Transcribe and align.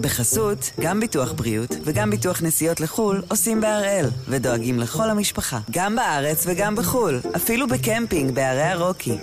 בחסות, 0.00 0.70
גם 0.80 1.00
ביטוח 1.00 1.32
בריאות 1.32 1.76
וגם 1.84 2.10
ביטוח 2.10 2.42
נסיעות 2.42 2.80
לחו"ל 2.80 3.22
עושים 3.28 3.60
בהראל, 3.60 4.06
ודואגים 4.28 4.78
לכל 4.78 5.10
המשפחה, 5.10 5.58
גם 5.70 5.96
בארץ 5.96 6.44
וגם 6.48 6.76
בחו"ל, 6.76 7.20
אפילו 7.36 7.66
בקמפינג 7.68 8.34
בערי 8.34 8.62
הרוקי. 8.62 9.18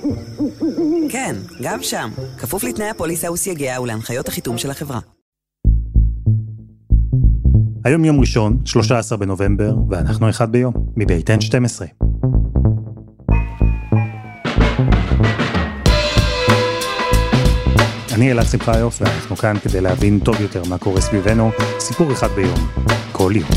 כן, 1.10 1.36
גם 1.62 1.84
שם, 1.84 2.10
כפוף 2.38 2.64
לתנאי 2.64 2.90
הפוליסה 2.90 3.32
וסייגיה 3.32 3.82
ולהנחיות 3.82 4.28
החיתום 4.28 4.58
של 4.58 4.72
החברה. 4.72 5.00
היום 7.86 8.06
יום 8.06 8.20
ראשון, 8.20 8.58
13 8.66 9.18
בנובמבר, 9.18 9.76
ואנחנו 9.90 10.30
אחד 10.30 10.52
ביום, 10.52 10.74
מבית 10.96 11.30
N12. 11.30 12.07
אני 18.18 18.32
אלעד 18.32 18.46
שמחיוף, 18.46 19.02
ואנחנו 19.02 19.36
כאן 19.36 19.56
כדי 19.64 19.82
להבין 19.82 20.20
טוב 20.20 20.42
יותר 20.42 20.64
מה 20.70 20.78
קורה 20.78 21.02
סביבנו, 21.02 21.50
סיפור 21.80 22.12
אחד 22.12 22.28
ביום, 22.28 22.60
כל 23.12 23.32
יום. 23.36 23.50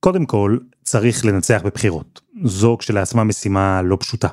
קודם 0.00 0.26
כל, 0.26 0.58
צריך 0.82 1.24
לנצח 1.24 1.60
בבחירות. 1.64 2.20
זו 2.44 2.76
כשלעצמה 2.78 3.24
משימה 3.24 3.82
לא 3.82 3.96
פשוטה. 4.00 4.28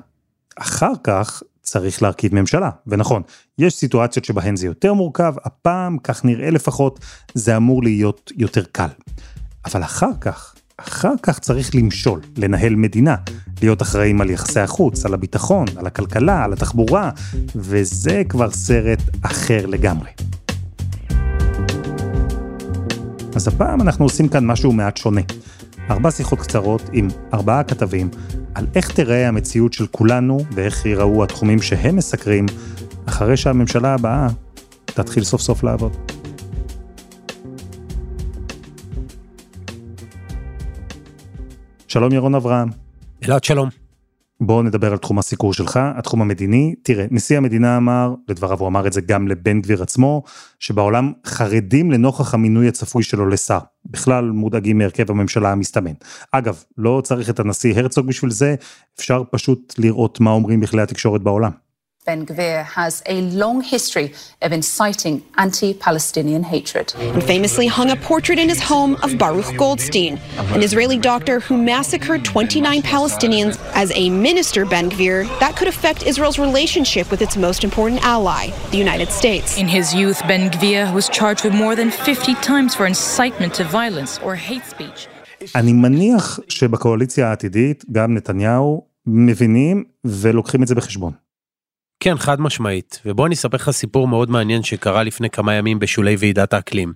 אחר 0.56 0.92
כך 1.04 1.44
צריך 1.62 2.04
להרכיב 2.04 2.36
ממשלה, 2.36 2.70
ונכון, 2.88 3.22
יש 3.58 3.74
סיטואציות 3.74 4.26
שבהן 4.26 4.56
זה 4.56 4.66
יותר 4.68 4.94
מורכב, 4.94 5.34
הפעם, 5.44 5.98
כך 5.98 6.26
נראה 6.26 6.50
לפחות, 6.50 7.00
זה 7.34 7.58
אמור 7.58 7.84
להיות 7.84 8.32
יותר 8.36 8.64
קל. 8.72 8.90
אבל 9.66 9.84
אחר 9.84 10.12
כך, 10.22 10.56
אחר 10.78 11.14
כך 11.24 11.40
צריך 11.40 11.76
למשול, 11.76 12.22
לנהל 12.38 12.76
מדינה, 12.76 13.16
להיות 13.62 13.82
אחראים 13.82 14.22
על 14.22 14.30
יחסי 14.30 14.60
החוץ, 14.60 15.06
על 15.06 15.14
הביטחון, 15.14 15.66
על 15.78 15.88
הכלכלה, 15.88 16.44
על 16.44 16.54
התחבורה, 16.54 17.10
וזה 17.56 18.22
כבר 18.30 18.52
סרט 18.52 19.00
אחר 19.22 19.66
לגמרי. 19.66 20.10
אז 23.36 23.48
הפעם 23.48 23.82
אנחנו 23.82 24.06
עושים 24.06 24.28
כאן 24.28 24.46
משהו 24.46 24.72
מעט 24.72 24.98
שונה. 24.98 25.22
ארבע 25.90 26.12
שיחות 26.12 26.40
קצרות 26.40 26.90
עם 26.94 27.08
ארבעה 27.34 27.64
כתבים 27.64 28.10
על 28.56 28.68
איך 28.76 28.92
תיראה 28.92 29.28
המציאות 29.28 29.74
של 29.74 29.88
כולנו 29.88 30.40
ואיך 30.52 30.86
ייראו 30.86 31.24
התחומים 31.24 31.62
שהם 31.62 31.96
מסקרים 31.96 32.46
אחרי 33.06 33.38
שהממשלה 33.38 33.94
הבאה 33.94 34.28
תתחיל 34.86 35.24
סוף 35.24 35.42
סוף 35.42 35.64
לעבוד. 35.64 36.05
שלום 41.96 42.14
ירון 42.14 42.36
אברהם. 42.36 42.70
אלעד 43.28 43.44
שלום. 43.44 43.70
בואו 44.42 44.64
נדבר 44.64 44.92
על 44.92 44.98
תחום 44.98 45.20
הסיקור 45.20 45.54
שלך, 45.54 45.80
התחום 45.96 46.22
המדיני. 46.22 46.76
תראה, 46.84 47.06
נשיא 47.12 47.38
המדינה 47.38 47.78
אמר, 47.78 48.14
לדבריו 48.30 48.60
הוא 48.60 48.68
אמר 48.68 48.88
את 48.88 48.94
זה 48.94 49.02
גם 49.02 49.28
לבן 49.28 49.62
גביר 49.62 49.84
עצמו, 49.84 50.24
שבעולם 50.60 51.14
חרדים 51.26 51.92
לנוכח 51.92 52.34
המינוי 52.34 52.68
הצפוי 52.68 53.04
שלו 53.04 53.30
לשר. 53.30 53.60
בכלל 53.86 54.32
מודאגים 54.32 54.78
מהרכב 54.78 55.12
הממשלה 55.12 55.52
המסתמן. 55.52 55.94
אגב, 56.32 56.64
לא 56.78 57.02
צריך 57.04 57.30
את 57.30 57.40
הנשיא 57.40 57.80
הרצוג 57.80 58.08
בשביל 58.08 58.32
זה, 58.32 58.56
אפשר 59.00 59.24
פשוט 59.32 59.74
לראות 59.78 60.20
מה 60.20 60.32
אומרים 60.32 60.60
בכלי 60.60 60.82
התקשורת 60.82 61.22
בעולם. 61.22 61.52
Ben 62.11 62.27
Gvir 62.27 62.65
has 62.65 63.05
a 63.07 63.21
long 63.43 63.59
history 63.61 64.13
of 64.43 64.51
inciting 64.51 65.23
anti-Palestinian 65.37 66.43
hatred. 66.43 66.93
And 67.17 67.23
famously 67.23 67.69
hung 67.69 67.89
a 67.93 67.99
portrait 68.11 68.39
in 68.45 68.49
his 68.49 68.61
home 68.73 68.93
of 69.05 69.17
Baruch 69.17 69.51
Goldstein, 69.57 70.19
an 70.57 70.63
Israeli 70.69 70.99
doctor 70.99 71.37
who 71.39 71.57
massacred 71.57 72.25
29 72.25 72.83
Palestinians. 72.83 73.55
As 73.83 73.93
a 73.95 74.11
minister, 74.11 74.67
Ben 74.67 74.91
Gvir, 74.91 75.19
that 75.39 75.55
could 75.57 75.69
affect 75.69 76.01
Israel's 76.05 76.39
relationship 76.47 77.07
with 77.13 77.23
its 77.23 77.37
most 77.37 77.63
important 77.69 78.01
ally, 78.03 78.45
the 78.73 78.83
United 78.87 79.11
States. 79.21 79.57
In 79.57 79.69
his 79.69 79.95
youth, 79.95 80.21
Ben 80.27 80.51
Gvir 80.51 80.93
was 80.93 81.09
charged 81.11 81.45
with 81.45 81.55
more 81.55 81.77
than 81.77 81.91
50 81.93 82.35
times 82.51 82.75
for 82.75 82.87
incitement 82.87 83.55
to 83.59 83.63
violence 83.81 84.19
or 84.25 84.35
hate 84.35 84.67
speech. 84.75 85.09
אני 85.55 85.73
מניח 85.73 86.39
שבקואליציה 86.49 87.29
העתידית 87.29 87.85
גם 87.93 88.15
נתניהו 88.15 88.87
מבינים 89.07 89.85
ולוקחים 90.05 90.63
את 90.63 90.69
זה 90.69 90.75
בחשבון. 90.75 91.24
כן, 92.00 92.18
חד 92.18 92.42
משמעית. 92.42 93.02
ובוא 93.06 93.26
אני 93.26 93.36
אספר 93.36 93.58
לך 93.58 93.72
סיפור 93.72 94.08
מאוד 94.08 94.30
מעניין 94.30 94.64
שקרה 94.64 95.04
לפני 95.04 95.30
כמה 95.30 95.54
ימים 95.54 95.80
בשולי 95.80 96.16
ועידת 96.20 96.54
האקלים. 96.54 96.94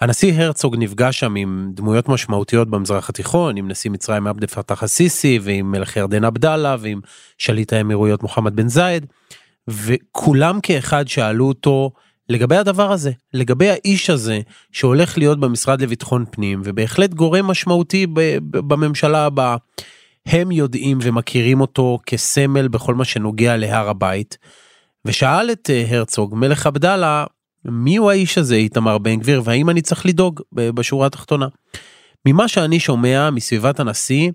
הנשיא 0.00 0.32
הרצוג 0.34 0.76
נפגש 0.78 1.20
שם 1.20 1.34
עם 1.34 1.70
דמויות 1.74 2.08
משמעותיות 2.08 2.70
במזרח 2.70 3.08
התיכון, 3.08 3.56
עם 3.56 3.68
נשיא 3.68 3.90
מצרים 3.90 4.26
עבד 4.26 4.44
פתח 4.44 4.82
א-סיסי, 4.82 5.38
ועם 5.42 5.72
מלך 5.72 5.96
ירדן 5.96 6.24
עבדאללה, 6.24 6.76
ועם 6.80 7.00
שליט 7.38 7.72
האמירויות 7.72 8.22
מוחמד 8.22 8.56
בן 8.56 8.68
זייד, 8.68 9.06
וכולם 9.68 10.60
כאחד 10.62 11.08
שאלו 11.08 11.48
אותו 11.48 11.90
לגבי 12.28 12.56
הדבר 12.56 12.92
הזה, 12.92 13.10
לגבי 13.34 13.70
האיש 13.70 14.10
הזה 14.10 14.40
שהולך 14.72 15.18
להיות 15.18 15.40
במשרד 15.40 15.80
לביטחון 15.82 16.24
פנים, 16.30 16.62
ובהחלט 16.64 17.14
גורם 17.14 17.46
משמעותי 17.46 18.06
בממשלה 18.50 19.24
הבאה. 19.26 19.56
הם 20.26 20.52
יודעים 20.52 20.98
ומכירים 21.02 21.60
אותו 21.60 21.98
כסמל 22.06 22.68
בכל 22.68 22.94
מה 22.94 23.04
שנוגע 23.04 23.56
להר 23.56 23.88
הבית. 23.88 24.38
ושאל 25.04 25.50
את 25.52 25.70
אה, 25.70 25.84
הרצוג, 25.88 26.34
מלך 26.34 26.66
עבדאללה, 26.66 27.24
מי 27.64 27.96
הוא 27.96 28.10
האיש 28.10 28.38
הזה, 28.38 28.54
איתמר 28.54 28.98
בן 28.98 29.16
גביר, 29.16 29.42
והאם 29.44 29.70
אני 29.70 29.82
צריך 29.82 30.06
לדאוג 30.06 30.40
בשורה 30.52 31.06
התחתונה. 31.06 31.46
ממה 32.26 32.48
שאני 32.48 32.80
שומע 32.80 33.30
מסביבת 33.30 33.80
הנשיא, 33.80 34.30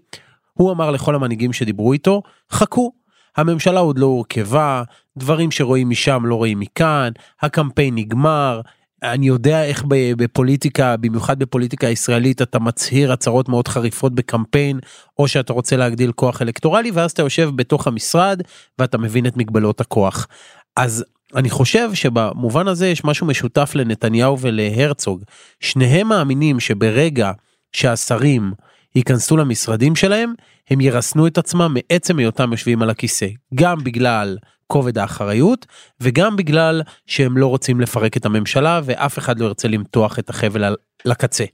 הוא 0.54 0.72
אמר 0.72 0.92
לכל 0.92 1.16
המנהיגים 1.16 1.54
שדיברו 1.54 1.94
איתו, 1.94 2.22
חכו, 2.52 2.92
הממשלה 3.38 3.80
עוד 3.80 4.00
לא 4.00 4.06
הורכבה, 4.06 4.84
דברים 5.18 5.52
שרואים 5.52 5.90
משם 5.90 6.26
לא 6.26 6.36
רואים 6.36 6.60
מכאן, 6.60 7.12
הקמפיין 7.42 7.96
נגמר, 7.96 8.62
אני 9.04 9.28
יודע 9.28 9.66
איך 9.66 9.84
בפוליטיקה, 9.88 10.98
במיוחד 10.98 11.40
בפוליטיקה 11.40 11.88
הישראלית, 11.88 12.42
אתה 12.42 12.60
מצהיר 12.60 13.12
הצהרות 13.12 13.50
מאוד 13.50 13.68
חריפות 13.68 14.16
בקמפיין, 14.16 14.80
או 15.20 15.28
שאתה 15.28 15.54
רוצה 15.54 15.76
להגדיל 15.76 16.12
כוח 16.12 16.42
אלקטורלי, 16.42 16.92
ואז 16.92 17.12
אתה 17.12 17.22
יושב 17.22 17.50
בתוך 17.56 17.88
המשרד 17.88 18.42
ואתה 18.80 18.98
מבין 18.98 19.26
את 19.26 19.38
מגבלות 19.38 19.82
הכוח. 19.82 20.28
אז 20.76 21.06
אני 21.36 21.50
חושב 21.50 21.94
שבמובן 21.94 22.68
הזה 22.68 22.88
יש 22.88 23.04
משהו 23.04 23.28
משותף 23.28 23.72
לנתניהו 23.76 24.40
ולהרצוג. 24.40 25.24
שניהם 25.60 26.08
מאמינים 26.08 26.60
שברגע 26.60 27.32
שהשרים 27.72 28.52
ייכנסו 28.96 29.38
למשרדים 29.38 29.96
שלהם, 29.96 30.34
הם 30.70 30.82
ירסנו 30.82 31.28
את 31.28 31.38
עצמם 31.38 31.74
מעצם 31.74 32.20
היותם 32.20 32.52
יושבים 32.52 32.82
על 32.82 32.90
הכיסא. 32.90 33.28
גם 33.56 33.84
בגלל 33.84 34.38
כובד 34.72 34.98
האחריות 34.98 35.66
וגם 36.00 36.36
בגלל 36.36 36.82
שהם 37.06 37.38
לא 37.38 37.48
רוצים 37.48 37.82
לפרק 37.82 38.18
את 38.18 38.26
הממשלה 38.26 38.82
ואף 38.84 39.18
אחד 39.18 39.40
לא 39.40 39.46
ירצה 39.46 39.68
למתוח 39.68 40.20
את 40.20 40.30
החבל 40.30 40.76
לקצה. 41.06 41.46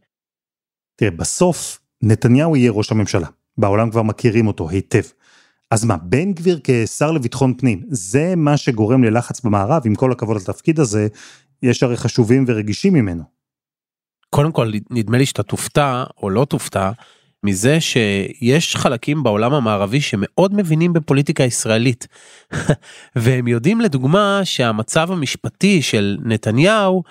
תראה, 0.95 1.11
בסוף 1.11 1.79
נתניהו 2.01 2.56
יהיה 2.56 2.72
ראש 2.72 2.91
הממשלה. 2.91 3.27
בעולם 3.57 3.91
כבר 3.91 4.01
מכירים 4.01 4.47
אותו 4.47 4.69
היטב. 4.69 5.01
אז 5.72 5.85
מה, 5.85 5.97
בן 5.97 6.33
גביר 6.33 6.59
כשר 6.63 7.11
לביטחון 7.11 7.53
פנים, 7.57 7.83
זה 7.89 8.33
מה 8.38 8.57
שגורם 8.57 9.03
ללחץ 9.03 9.41
במערב, 9.41 9.81
עם 9.85 9.95
כל 9.95 10.11
הכבוד 10.11 10.38
לתפקיד 10.38 10.79
הזה, 10.79 11.07
יש 11.63 11.83
הרי 11.83 11.97
חשובים 11.97 12.45
ורגישים 12.47 12.94
ממנו. 12.94 13.23
קודם 14.29 14.51
כל, 14.51 14.72
נדמה 14.89 15.17
לי 15.17 15.25
שאתה 15.25 15.44
תופתע, 15.44 16.03
או 16.17 16.29
לא 16.29 16.45
תופתע, 16.45 16.91
מזה 17.44 17.81
שיש 17.81 18.75
חלקים 18.75 19.24
בעולם 19.24 19.53
המערבי 19.53 20.02
שמאוד 20.02 20.53
מבינים 20.53 20.94
בפוליטיקה 20.94 21.44
ישראלית. 21.44 22.08
והם 23.16 23.48
יודעים 23.48 23.81
לדוגמה 23.81 24.42
שהמצב 24.44 25.12
המשפטי 25.12 25.81
של 25.81 26.18
נתניהו 26.24 27.03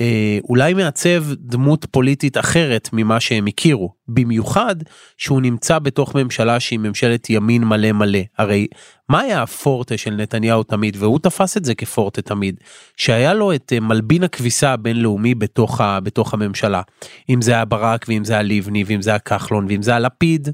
אה, 0.00 0.38
אולי 0.48 0.74
מעצב 0.74 1.24
דמות 1.34 1.86
פוליטית 1.90 2.38
אחרת 2.38 2.88
ממה 2.92 3.20
שהם 3.20 3.46
הכירו, 3.46 3.92
במיוחד 4.08 4.76
שהוא 5.18 5.40
נמצא 5.40 5.78
בתוך 5.78 6.14
ממשלה 6.14 6.60
שהיא 6.60 6.78
ממשלת 6.78 7.30
ימין 7.30 7.64
מלא 7.64 7.92
מלא. 7.92 8.18
הרי 8.38 8.66
מה 9.08 9.20
היה 9.20 9.42
הפורטה 9.42 9.96
של 9.96 10.10
נתניהו 10.10 10.62
תמיד, 10.62 10.96
והוא 10.98 11.18
תפס 11.18 11.56
את 11.56 11.64
זה 11.64 11.74
כפורטה 11.74 12.22
תמיד, 12.22 12.60
שהיה 12.96 13.34
לו 13.34 13.54
את 13.54 13.72
אה, 13.72 13.80
מלבין 13.80 14.24
הכביסה 14.24 14.72
הבינלאומי 14.72 15.34
בתוך, 15.34 15.80
ה, 15.80 16.00
בתוך 16.00 16.34
הממשלה. 16.34 16.82
אם 17.30 17.42
זה 17.42 17.52
היה 17.52 17.64
ברק 17.64 18.04
ואם 18.08 18.24
זה 18.24 18.32
היה 18.32 18.42
לבני 18.42 18.84
ואם 18.86 19.02
זה 19.02 19.10
היה 19.10 19.18
כחלון 19.18 19.66
ואם 19.68 19.82
זה 19.82 19.90
היה 19.90 20.00
לפיד, 20.00 20.48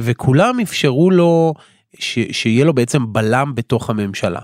וכולם 0.00 0.60
אפשרו 0.60 1.10
לו 1.10 1.54
ש, 1.98 2.18
שיהיה 2.32 2.64
לו 2.64 2.74
בעצם 2.74 3.12
בלם 3.12 3.52
בתוך 3.54 3.90
הממשלה. 3.90 4.40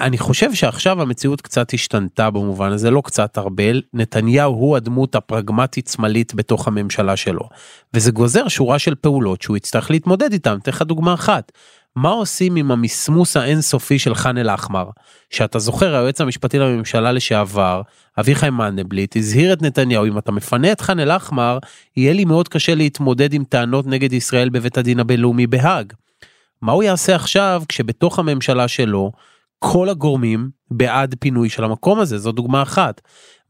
אני 0.00 0.18
חושב 0.18 0.54
שעכשיו 0.54 1.02
המציאות 1.02 1.40
קצת 1.40 1.74
השתנתה 1.74 2.30
במובן 2.30 2.72
הזה, 2.72 2.90
לא 2.90 3.02
קצת 3.04 3.36
הרבה, 3.36 3.64
נתניהו 3.94 4.52
הוא 4.52 4.76
הדמות 4.76 5.14
הפרגמטית 5.14 5.88
שמאלית 5.88 6.34
בתוך 6.34 6.68
הממשלה 6.68 7.16
שלו. 7.16 7.48
וזה 7.94 8.10
גוזר 8.10 8.48
שורה 8.48 8.78
של 8.78 8.94
פעולות 8.94 9.42
שהוא 9.42 9.56
יצטרך 9.56 9.90
להתמודד 9.90 10.32
איתן, 10.32 10.58
אתן 10.62 10.70
לך 10.70 10.82
דוגמה 10.82 11.14
אחת. 11.14 11.52
מה 11.96 12.08
עושים 12.08 12.56
עם 12.56 12.70
המסמוס 12.70 13.36
האינסופי 13.36 13.98
של 13.98 14.14
חאן 14.14 14.38
אל-אחמר? 14.38 14.84
שאתה 15.30 15.58
זוכר 15.58 15.94
היועץ 15.94 16.20
המשפטי 16.20 16.58
לממשלה 16.58 17.12
לשעבר, 17.12 17.82
אביחי 18.20 18.50
מנדלבליט, 18.50 19.16
הזהיר 19.16 19.52
את 19.52 19.62
נתניהו 19.62 20.06
אם 20.06 20.18
אתה 20.18 20.32
מפנה 20.32 20.72
את 20.72 20.80
חאן 20.80 21.00
אל-אחמר, 21.00 21.58
יהיה 21.96 22.12
לי 22.12 22.24
מאוד 22.24 22.48
קשה 22.48 22.74
להתמודד 22.74 23.32
עם 23.32 23.44
טענות 23.44 23.86
נגד 23.86 24.12
ישראל 24.12 24.48
בבית 24.48 24.78
הדין 24.78 25.00
הבינלאומי 25.00 25.46
בהאג. 25.46 25.92
מה 26.62 26.72
הוא 26.72 26.82
יעשה 26.82 27.14
עכשיו 27.14 27.62
כשבתוך 27.68 28.18
הממשלה 28.18 28.68
שלו 28.68 29.12
כל 29.58 29.88
הגורמים 29.88 30.50
בעד 30.70 31.14
פינוי 31.20 31.48
של 31.48 31.64
המקום 31.64 32.00
הזה, 32.00 32.18
זו 32.18 32.32
דוגמה 32.32 32.62
אחת. 32.62 33.00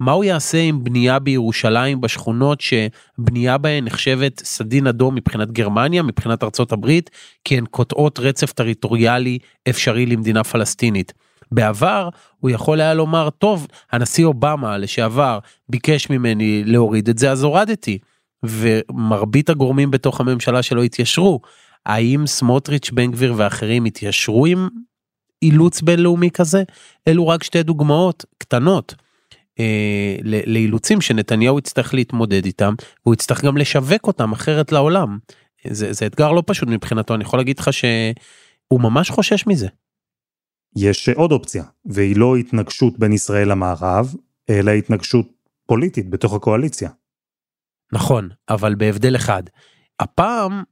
מה 0.00 0.12
הוא 0.12 0.25
יעשה 0.25 0.58
עם 0.58 0.85
בנייה 0.85 1.19
בירושלים 1.19 2.00
בשכונות 2.00 2.61
שבנייה 2.61 3.58
בהן 3.58 3.85
נחשבת 3.85 4.43
סדין 4.44 4.87
אדום 4.87 5.14
מבחינת 5.14 5.53
גרמניה, 5.53 6.03
מבחינת 6.03 6.43
ארצות 6.43 6.73
הברית, 6.73 7.11
כי 7.44 7.58
הן 7.58 7.64
קוטעות 7.67 8.19
רצף 8.19 8.53
טריטוריאלי 8.53 9.38
אפשרי 9.69 10.06
למדינה 10.06 10.44
פלסטינית. 10.44 11.12
בעבר 11.53 12.09
הוא 12.41 12.50
יכול 12.50 12.81
היה 12.81 12.94
לומר 12.94 13.31
טוב 13.31 13.67
הנשיא 13.93 14.25
אובמה 14.25 14.79
לשעבר 14.79 15.38
ביקש 15.69 16.11
ממני 16.11 16.62
להוריד 16.64 17.09
את 17.09 17.19
זה 17.19 17.31
אז 17.31 17.43
הורדתי 17.43 17.99
ומרבית 18.43 19.50
הגורמים 19.50 19.91
בתוך 19.91 20.20
הממשלה 20.20 20.62
שלו 20.62 20.82
התיישרו. 20.82 21.41
האם 21.87 22.26
סמוטריץ' 22.26 22.91
בן 22.91 23.11
גביר 23.11 23.35
ואחרים 23.37 23.85
התיישרו 23.85 24.47
עם 24.47 24.69
אילוץ 25.43 25.81
בינלאומי 25.83 26.31
כזה? 26.31 26.62
אלו 27.09 27.29
רק 27.29 27.43
שתי 27.43 27.62
דוגמאות 27.62 28.25
קטנות. 28.38 28.94
אה, 29.61 30.17
לאילוצים 30.47 31.00
שנתניהו 31.00 31.59
יצטרך 31.59 31.94
להתמודד 31.94 32.44
איתם 32.44 32.75
והוא 33.05 33.15
יצטרך 33.15 33.44
גם 33.44 33.56
לשווק 33.56 34.06
אותם 34.06 34.33
אחרת 34.33 34.73
לעולם. 34.73 35.19
זה, 35.71 35.93
זה 35.93 36.06
אתגר 36.06 36.33
לא 36.33 36.43
פשוט 36.47 36.69
מבחינתו 36.69 37.15
אני 37.15 37.25
יכול 37.25 37.38
להגיד 37.38 37.59
לך 37.59 37.73
שהוא 37.73 38.81
ממש 38.81 39.11
חושש 39.11 39.47
מזה. 39.47 39.69
יש 40.77 41.09
עוד 41.09 41.33
אופציה 41.33 41.65
והיא 41.85 42.17
לא 42.17 42.37
התנגשות 42.37 42.99
בין 42.99 43.12
ישראל 43.12 43.50
למערב 43.50 44.15
אלא 44.50 44.71
התנגשות 44.71 45.27
פוליטית 45.67 46.11
בתוך 46.11 46.35
הקואליציה. 46.35 46.91
נכון 47.93 48.29
אבל 48.49 48.75
בהבדל 48.75 49.17
אחד 49.17 49.43
הפעם 50.00 50.62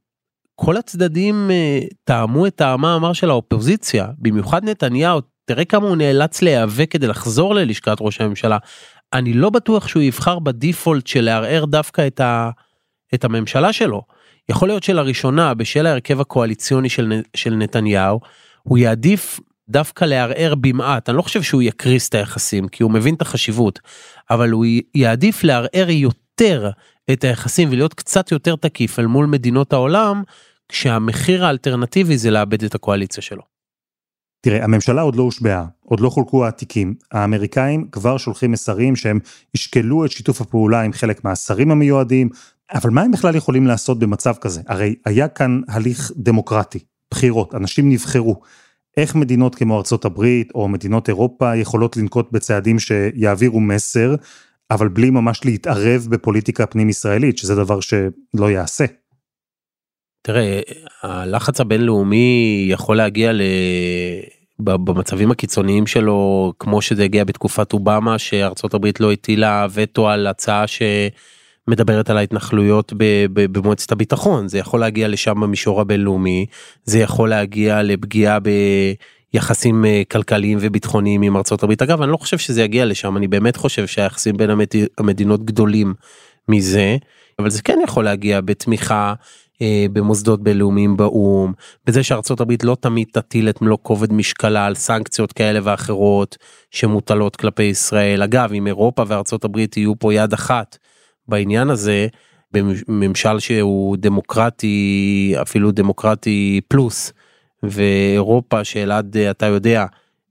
כל 0.55 0.77
הצדדים 0.77 1.49
uh, 1.49 1.93
טעמו 2.03 2.47
את 2.47 2.55
טעמה 2.55 2.95
המר 2.95 3.13
של 3.13 3.29
האופוזיציה 3.29 4.07
במיוחד 4.17 4.63
נתניהו 4.63 5.21
תראה 5.45 5.65
כמה 5.65 5.87
הוא 5.87 5.95
נאלץ 5.95 6.41
להיאבק 6.41 6.91
כדי 6.91 7.07
לחזור 7.07 7.55
ללשכת 7.55 7.97
ראש 7.99 8.21
הממשלה. 8.21 8.57
אני 9.13 9.33
לא 9.33 9.49
בטוח 9.49 9.87
שהוא 9.87 10.03
יבחר 10.03 10.39
בדיפולט 10.39 11.07
של 11.07 11.21
לערער 11.21 11.65
דווקא 11.65 12.07
את, 12.07 12.19
ה, 12.19 12.49
את 13.13 13.23
הממשלה 13.23 13.73
שלו. 13.73 14.01
יכול 14.49 14.67
להיות 14.67 14.83
שלראשונה 14.83 15.53
בשל 15.53 15.85
ההרכב 15.85 16.21
הקואליציוני 16.21 16.89
של, 16.89 17.21
של 17.35 17.53
נתניהו 17.55 18.19
הוא 18.63 18.77
יעדיף 18.77 19.39
דווקא 19.69 20.05
לערער 20.05 20.55
במעט 20.55 21.09
אני 21.09 21.17
לא 21.17 21.21
חושב 21.21 21.41
שהוא 21.41 21.61
יקריס 21.61 22.09
את 22.09 22.15
היחסים 22.15 22.67
כי 22.67 22.83
הוא 22.83 22.91
מבין 22.91 23.15
את 23.15 23.21
החשיבות 23.21 23.79
אבל 24.29 24.51
הוא 24.51 24.65
יעדיף 24.95 25.43
לערער 25.43 25.89
יותר 25.89 26.69
את 27.11 27.23
היחסים 27.23 27.69
ולהיות 27.71 27.93
קצת 27.93 28.31
יותר 28.31 28.55
תקיף 28.55 28.99
אל 28.99 29.05
מול 29.05 29.25
מדינות 29.25 29.73
העולם 29.73 30.23
כשהמחיר 30.69 31.45
האלטרנטיבי 31.45 32.17
זה 32.17 32.31
לאבד 32.31 32.63
את 32.63 32.75
הקואליציה 32.75 33.23
שלו. 33.23 33.41
תראה, 34.41 34.63
הממשלה 34.63 35.01
עוד 35.01 35.15
לא 35.15 35.23
הושבעה, 35.23 35.65
עוד 35.79 35.99
לא 35.99 36.09
חולקו 36.09 36.45
העתיקים. 36.45 36.93
האמריקאים 37.11 37.87
כבר 37.91 38.17
שולחים 38.17 38.51
מסרים 38.51 38.95
שהם 38.95 39.19
ישקלו 39.55 40.05
את 40.05 40.11
שיתוף 40.11 40.41
הפעולה 40.41 40.81
עם 40.81 40.93
חלק 40.93 41.23
מהשרים 41.23 41.71
המיועדים, 41.71 42.29
אבל 42.73 42.89
מה 42.89 43.01
הם 43.01 43.11
בכלל 43.11 43.35
יכולים 43.35 43.67
לעשות 43.67 43.99
במצב 43.99 44.33
כזה? 44.41 44.61
הרי 44.67 44.95
היה 45.05 45.27
כאן 45.27 45.61
הליך 45.67 46.11
דמוקרטי, 46.17 46.79
בחירות, 47.11 47.55
אנשים 47.55 47.89
נבחרו. 47.89 48.41
איך 48.97 49.15
מדינות 49.15 49.55
כמו 49.55 49.77
ארצות 49.77 50.05
הברית 50.05 50.51
או 50.55 50.67
מדינות 50.67 51.07
אירופה 51.07 51.55
יכולות 51.55 51.97
לנקוט 51.97 52.31
בצעדים 52.31 52.79
שיעבירו 52.79 53.59
מסר, 53.59 54.15
אבל 54.71 54.87
בלי 54.87 55.09
ממש 55.09 55.45
להתערב 55.45 56.07
בפוליטיקה 56.09 56.65
פנים 56.65 56.89
ישראלית, 56.89 57.37
שזה 57.37 57.55
דבר 57.55 57.79
שלא 57.79 58.51
יעשה. 58.51 58.85
תראה, 60.21 60.59
הלחץ 61.03 61.61
הבינלאומי 61.61 62.65
יכול 62.69 62.97
להגיע 62.97 63.33
ל... 63.33 63.41
במצבים 64.59 65.31
הקיצוניים 65.31 65.87
שלו, 65.87 66.53
כמו 66.59 66.81
שזה 66.81 67.03
הגיע 67.03 67.23
בתקופת 67.23 67.73
אובמה, 67.73 68.19
שארצות 68.19 68.73
הברית 68.73 68.99
לא 68.99 69.11
הטילה 69.11 69.67
וטו 69.73 70.09
על 70.09 70.27
הצעה 70.27 70.65
שמדברת 70.67 72.09
על 72.09 72.17
ההתנחלויות 72.17 72.93
במועצת 73.33 73.91
הביטחון. 73.91 74.47
זה 74.47 74.57
יכול 74.57 74.79
להגיע 74.79 75.07
לשם 75.07 75.41
במישור 75.41 75.81
הבינלאומי, 75.81 76.45
זה 76.83 76.99
יכול 76.99 77.29
להגיע 77.29 77.83
לפגיעה 77.83 78.39
ביחסים 78.39 78.95
אה, 79.85 80.01
כלכליים 80.11 80.57
וביטחוניים 80.61 81.21
עם 81.21 81.37
ארצות 81.37 81.63
הברית. 81.63 81.81
אגב, 81.81 82.01
אני 82.01 82.11
לא 82.11 82.17
חושב 82.17 82.37
שזה 82.37 82.63
יגיע 82.63 82.85
לשם, 82.85 83.17
אני 83.17 83.27
באמת 83.27 83.55
חושב 83.55 83.87
שהיחסים 83.87 84.37
בין 84.37 84.49
המדינות 84.97 85.45
גדולים 85.45 85.93
מזה, 86.49 86.97
אבל 87.39 87.49
זה 87.49 87.61
כן 87.61 87.79
יכול 87.83 88.03
להגיע 88.03 88.41
בתמיכה. 88.41 89.13
אה, 89.61 89.85
במוסדות 89.93 90.43
בינלאומיים 90.43 90.97
באו"ם, 90.97 91.53
בזה 91.85 92.03
שארצות 92.03 92.41
הברית 92.41 92.63
לא 92.63 92.77
תמיד 92.79 93.07
תטיל 93.11 93.49
את 93.49 93.61
מלוא 93.61 93.77
כובד 93.81 94.13
משקלה 94.13 94.65
על 94.65 94.75
סנקציות 94.75 95.33
כאלה 95.33 95.59
ואחרות 95.63 96.37
שמוטלות 96.71 97.35
כלפי 97.35 97.63
ישראל. 97.63 98.23
אגב, 98.23 98.53
אם 98.53 98.67
אירופה 98.67 99.03
וארצות 99.07 99.45
הברית 99.45 99.77
יהיו 99.77 99.99
פה 99.99 100.13
יד 100.13 100.33
אחת 100.33 100.77
בעניין 101.27 101.69
הזה, 101.69 102.07
בממשל 102.51 103.39
שהוא 103.39 103.97
דמוקרטי, 103.97 105.33
אפילו 105.41 105.71
דמוקרטי 105.71 106.61
פלוס, 106.67 107.13
ואירופה 107.69 108.63
שאלעד 108.63 109.17
אתה 109.17 109.45
יודע, 109.45 109.85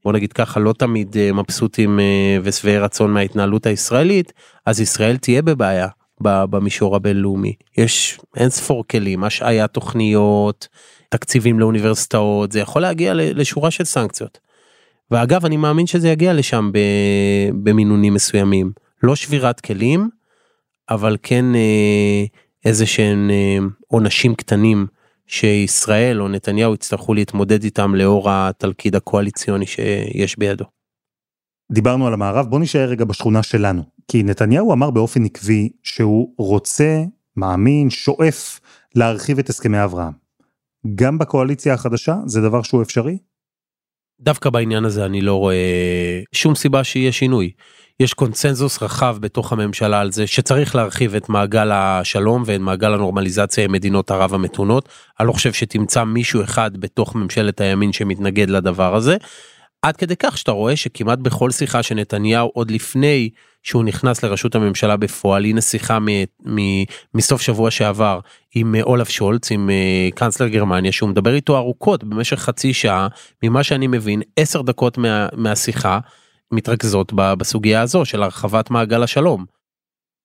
בוא 0.04 0.12
נגיד 0.12 0.32
ככה 0.32 0.60
לא 0.60 0.72
תמיד 0.72 1.16
אה, 1.16 1.32
מבסוטים 1.32 2.00
אה, 2.00 2.38
ושבעי 2.42 2.78
רצון 2.78 3.12
מההתנהלות 3.12 3.66
הישראלית, 3.66 4.32
אז 4.66 4.80
ישראל 4.80 5.16
תהיה 5.16 5.42
בבעיה. 5.42 5.88
במישור 6.20 6.96
הבינלאומי. 6.96 7.52
יש 7.78 8.20
אין 8.36 8.50
ספור 8.50 8.84
כלים, 8.90 9.24
השעיה 9.24 9.66
תוכניות, 9.66 10.68
תקציבים 11.08 11.60
לאוניברסיטאות, 11.60 12.52
זה 12.52 12.60
יכול 12.60 12.82
להגיע 12.82 13.12
לשורה 13.14 13.70
של 13.70 13.84
סנקציות. 13.84 14.38
ואגב, 15.10 15.44
אני 15.44 15.56
מאמין 15.56 15.86
שזה 15.86 16.08
יגיע 16.08 16.32
לשם 16.32 16.70
במינונים 17.62 18.14
מסוימים. 18.14 18.72
לא 19.02 19.16
שבירת 19.16 19.60
כלים, 19.60 20.08
אבל 20.90 21.16
כן 21.22 21.54
אה, 21.54 22.24
איזה 22.64 22.86
שהם 22.86 23.30
אה, 23.30 23.58
עונשים 23.88 24.34
קטנים 24.34 24.86
שישראל 25.26 26.22
או 26.22 26.28
נתניהו 26.28 26.74
יצטרכו 26.74 27.14
להתמודד 27.14 27.64
איתם 27.64 27.94
לאור 27.94 28.30
התלכיד 28.30 28.96
הקואליציוני 28.96 29.66
שיש 29.66 30.38
בידו. 30.38 30.64
דיברנו 31.72 32.06
על 32.06 32.14
המערב, 32.14 32.46
בוא 32.46 32.60
נשאר 32.60 32.88
רגע 32.88 33.04
בשכונה 33.04 33.42
שלנו. 33.42 33.82
כי 34.08 34.22
נתניהו 34.22 34.72
אמר 34.72 34.90
באופן 34.90 35.24
עקבי 35.24 35.68
שהוא 35.82 36.34
רוצה, 36.38 37.02
מאמין, 37.36 37.90
שואף 37.90 38.60
להרחיב 38.94 39.38
את 39.38 39.48
הסכמי 39.48 39.84
אברהם. 39.84 40.12
גם 40.94 41.18
בקואליציה 41.18 41.74
החדשה 41.74 42.16
זה 42.26 42.40
דבר 42.40 42.62
שהוא 42.62 42.82
אפשרי? 42.82 43.18
דווקא 44.20 44.50
בעניין 44.50 44.84
הזה 44.84 45.04
אני 45.04 45.20
לא 45.20 45.34
רואה 45.34 46.20
שום 46.32 46.54
סיבה 46.54 46.84
שיהיה 46.84 47.12
שינוי. 47.12 47.50
יש 48.00 48.14
קונצנזוס 48.14 48.82
רחב 48.82 49.16
בתוך 49.20 49.52
הממשלה 49.52 50.00
על 50.00 50.12
זה 50.12 50.26
שצריך 50.26 50.74
להרחיב 50.76 51.14
את 51.14 51.28
מעגל 51.28 51.70
השלום 51.72 52.42
ואת 52.46 52.60
מעגל 52.60 52.94
הנורמליזציה 52.94 53.64
עם 53.64 53.72
מדינות 53.72 54.10
ערב 54.10 54.34
המתונות. 54.34 54.88
אני 55.20 55.28
לא 55.28 55.32
חושב 55.32 55.52
שתמצא 55.52 56.04
מישהו 56.04 56.42
אחד 56.42 56.76
בתוך 56.76 57.14
ממשלת 57.14 57.60
הימין 57.60 57.92
שמתנגד 57.92 58.50
לדבר 58.50 58.94
הזה. 58.94 59.16
עד 59.82 59.96
כדי 59.96 60.16
כך 60.16 60.38
שאתה 60.38 60.52
רואה 60.52 60.76
שכמעט 60.76 61.18
בכל 61.18 61.50
שיחה 61.50 61.82
שנתניהו 61.82 62.50
עוד 62.54 62.70
לפני 62.70 63.30
שהוא 63.62 63.84
נכנס 63.84 64.22
לראשות 64.22 64.54
הממשלה 64.54 64.96
בפועל 64.96 65.44
הנה 65.44 65.60
שיחה 65.60 65.98
מ, 65.98 66.06
מ, 66.46 66.84
מסוף 67.14 67.40
שבוע 67.40 67.70
שעבר 67.70 68.20
עם 68.54 68.74
אה, 68.74 68.82
אולף 68.82 69.08
שולץ 69.08 69.50
עם 69.50 69.70
אה, 69.70 70.08
קאנצלר 70.14 70.48
גרמניה 70.48 70.92
שהוא 70.92 71.08
מדבר 71.08 71.34
איתו 71.34 71.56
ארוכות 71.56 72.04
במשך 72.04 72.36
חצי 72.36 72.72
שעה 72.72 73.08
ממה 73.42 73.62
שאני 73.62 73.86
מבין 73.86 74.22
עשר 74.36 74.62
דקות 74.62 74.98
מה, 74.98 75.28
מהשיחה 75.36 75.98
מתרכזות 76.54 77.12
בסוגיה 77.12 77.82
הזו 77.82 78.04
של 78.04 78.22
הרחבת 78.22 78.70
מעגל 78.70 79.02
השלום. 79.02 79.44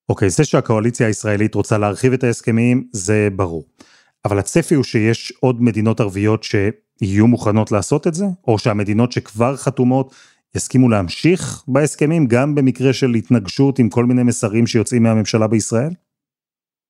אוקיי 0.09 0.27
okay, 0.27 0.31
זה 0.31 0.45
שהקואליציה 0.45 1.07
הישראלית 1.07 1.55
רוצה 1.55 1.77
להרחיב 1.77 2.13
את 2.13 2.23
ההסכמים 2.23 2.87
זה 2.91 3.27
ברור. 3.35 3.65
אבל 4.25 4.39
הצפי 4.39 4.75
הוא 4.75 4.83
שיש 4.83 5.33
עוד 5.39 5.61
מדינות 5.61 5.99
ערביות 5.99 6.43
שיהיו 6.43 7.27
מוכנות 7.27 7.71
לעשות 7.71 8.07
את 8.07 8.13
זה 8.13 8.25
או 8.47 8.59
שהמדינות 8.59 9.11
שכבר 9.11 9.57
חתומות 9.57 10.15
יסכימו 10.55 10.89
להמשיך 10.89 11.63
בהסכמים 11.67 12.27
גם 12.27 12.55
במקרה 12.55 12.93
של 12.93 13.13
התנגשות 13.13 13.79
עם 13.79 13.89
כל 13.89 14.05
מיני 14.05 14.23
מסרים 14.23 14.67
שיוצאים 14.67 15.03
מהממשלה 15.03 15.47
בישראל? 15.47 15.91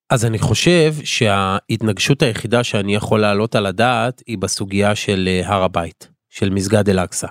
אז 0.09 0.25
אני 0.25 0.39
חושב 0.39 0.93
שההתנגשות 1.03 2.21
היחידה 2.21 2.63
שאני 2.63 2.95
יכול 2.95 3.21
להעלות 3.21 3.55
על 3.55 3.65
הדעת 3.65 4.23
היא 4.27 4.37
בסוגיה 4.37 4.95
של 4.95 5.29
אה, 5.31 5.49
הר 5.49 5.63
הבית, 5.63 6.07
של 6.29 6.49
מסגד 6.49 6.89
אל-אקצא. 6.89 7.27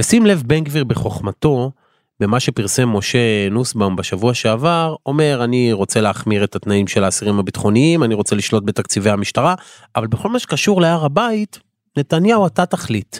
ושים 0.00 0.26
לב 0.26 0.42
בן 0.46 0.64
גביר 0.64 0.84
בחוכמתו, 0.84 1.72
במה 2.20 2.40
שפרסם 2.40 2.88
משה 2.88 3.48
נוסבאום 3.50 3.96
בשבוע 3.96 4.34
שעבר, 4.34 4.96
אומר 5.06 5.44
אני 5.44 5.72
רוצה 5.72 6.00
להחמיר 6.00 6.44
את 6.44 6.56
התנאים 6.56 6.86
של 6.86 7.04
האסירים 7.04 7.38
הביטחוניים, 7.38 8.02
אני 8.02 8.14
רוצה 8.14 8.36
לשלוט 8.36 8.64
בתקציבי 8.66 9.10
המשטרה, 9.10 9.54
אבל 9.96 10.06
בכל 10.06 10.28
מה 10.28 10.38
שקשור 10.38 10.80
להר 10.80 11.04
הבית, 11.04 11.58
נתניהו 11.96 12.46
אתה 12.46 12.66
תחליט. 12.66 13.18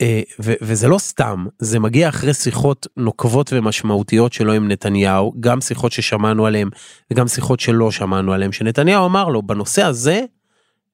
אה, 0.00 0.20
וזה 0.38 0.88
לא 0.88 0.98
סתם 0.98 1.46
זה 1.58 1.78
מגיע 1.78 2.08
אחרי 2.08 2.34
שיחות 2.34 2.86
נוקבות 2.96 3.52
ומשמעותיות 3.52 4.32
שלו 4.32 4.52
עם 4.52 4.68
נתניהו 4.68 5.32
גם 5.40 5.60
שיחות 5.60 5.92
ששמענו 5.92 6.46
עליהם 6.46 6.70
וגם 7.10 7.28
שיחות 7.28 7.60
שלא 7.60 7.90
שמענו 7.90 8.32
עליהם 8.32 8.52
שנתניהו 8.52 9.06
אמר 9.06 9.28
לו 9.28 9.42
בנושא 9.42 9.82
הזה 9.82 10.24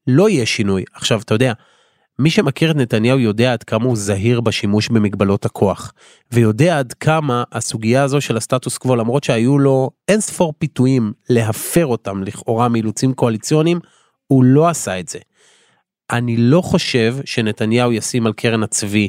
לא 0.07 0.29
יהיה 0.29 0.47
שינוי 0.47 0.85
עכשיו 0.95 1.21
אתה 1.21 1.35
יודע 1.35 1.53
מי 2.23 2.31
שמכיר 2.31 2.71
את 2.71 2.77
נתניהו 2.77 3.19
יודע 3.19 3.53
עד 3.53 3.63
כמה 3.63 3.85
הוא 3.85 3.97
זהיר 3.97 4.41
בשימוש 4.41 4.89
במגבלות 4.89 5.45
הכוח, 5.45 5.93
ויודע 6.33 6.79
עד 6.79 6.93
כמה 6.93 7.45
הסוגיה 7.53 8.03
הזו 8.03 8.21
של 8.21 8.37
הסטטוס 8.37 8.79
קוו, 8.79 8.97
למרות 8.97 9.25
שהיו 9.25 9.59
לו 9.59 9.91
אין 10.09 10.21
ספור 10.21 10.53
פיתויים 10.59 11.13
להפר 11.31 11.87
אותם 11.87 12.23
לכאורה 12.23 12.69
מאילוצים 12.69 13.15
קואליציוניים, 13.15 13.81
הוא 14.27 14.45
לא 14.45 14.69
עשה 14.69 15.01
את 15.01 15.09
זה. 15.09 15.19
אני 16.11 16.37
לא 16.37 16.61
חושב 16.61 17.17
שנתניהו 17.25 17.93
ישים 17.93 18.27
על 18.27 18.33
קרן 18.33 18.63
הצבי 18.63 19.09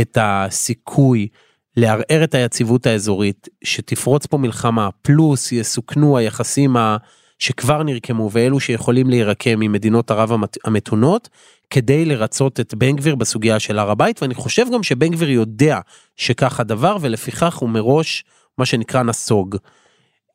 את 0.00 0.18
הסיכוי 0.20 1.28
לערער 1.76 2.24
את 2.24 2.34
היציבות 2.34 2.86
האזורית, 2.86 3.48
שתפרוץ 3.64 4.26
פה 4.26 4.38
מלחמה, 4.38 4.88
פלוס 5.02 5.52
יסוכנו 5.52 6.18
היחסים 6.18 6.76
ה... 6.76 6.96
שכבר 7.40 7.82
נרקמו 7.82 8.30
ואלו 8.32 8.60
שיכולים 8.60 9.10
להירקם 9.10 9.60
ממדינות 9.60 10.10
ערב 10.10 10.32
המתונות, 10.64 11.28
כדי 11.70 12.04
לרצות 12.04 12.60
את 12.60 12.74
בן 12.74 12.96
גביר 12.96 13.14
בסוגיה 13.14 13.58
של 13.58 13.78
הר 13.78 13.90
הבית, 13.90 14.22
ואני 14.22 14.34
חושב 14.34 14.66
גם 14.74 14.82
שבן 14.82 15.08
גביר 15.10 15.30
יודע 15.30 15.78
שכך 16.16 16.60
הדבר, 16.60 16.96
ולפיכך 17.00 17.56
הוא 17.56 17.68
מראש 17.68 18.24
מה 18.58 18.66
שנקרא 18.66 19.02
נסוג. 19.02 19.56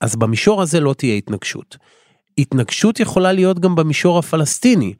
אז 0.02 0.16
במישור 0.16 0.62
הזה 0.62 0.80
לא 0.80 0.94
תהיה 0.94 1.16
התנגשות. 1.16 1.78
התנגשות 2.38 3.00
יכולה 3.00 3.32
להיות 3.32 3.60
גם 3.60 3.76
במישור 3.76 4.20
הפלסטיני, 4.20 4.94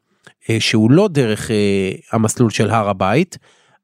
אה, 0.50 0.60
שהוא 0.60 0.90
לא 0.90 1.08
דרך 1.08 1.50
אה, 1.50 1.90
המסלול 2.12 2.50
של 2.50 2.70
הר 2.70 2.88
הבית, 2.88 3.38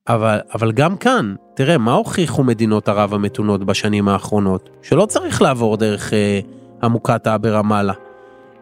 אבל, 0.08 0.38
אבל 0.54 0.72
גם 0.72 0.96
כאן, 0.96 1.34
תראה, 1.56 1.78
מה 1.78 1.92
הוכיחו 1.92 2.44
מדינות 2.44 2.88
ערב 2.88 3.14
המתונות 3.14 3.64
בשנים 3.64 4.08
האחרונות? 4.08 4.70
שלא 4.82 5.06
צריך 5.06 5.42
לעבור 5.42 5.76
דרך 5.76 6.12
אה, 6.12 6.40
המוקטעה 6.82 7.38
ברמאללה. 7.38 7.92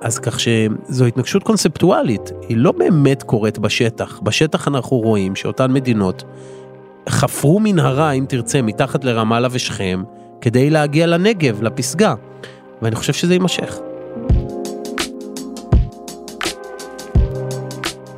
אז 0.00 0.18
כך 0.18 0.40
שזו 0.40 1.04
התנגשות 1.04 1.42
קונספטואלית, 1.42 2.32
היא 2.48 2.56
לא 2.56 2.72
באמת 2.72 3.22
קורית 3.22 3.58
בשטח. 3.58 4.20
בשטח 4.22 4.68
אנחנו 4.68 4.96
רואים 4.96 5.36
שאותן 5.36 5.72
מדינות 5.72 6.24
חפרו 7.08 7.60
מנהרה, 7.60 8.12
אם 8.12 8.24
תרצה, 8.28 8.62
מתחת 8.62 9.04
לרמאללה 9.04 9.48
ושכם, 9.50 10.02
כדי 10.40 10.70
להגיע 10.70 11.06
לנגב, 11.06 11.62
לפסגה. 11.62 12.14
ואני 12.82 12.96
חושב 12.96 13.12
שזה 13.12 13.34
יימשך. 13.34 13.78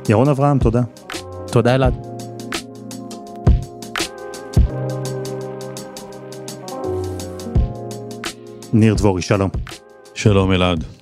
ירון 0.09 0.29
אברהם, 0.29 0.59
תודה. 0.59 0.81
תודה 1.51 1.75
אלעד. 1.75 2.07
ניר 8.73 8.93
דבורי, 8.93 9.21
שלום. 9.21 9.49
שלום 10.13 10.51
אלעד. 10.51 10.92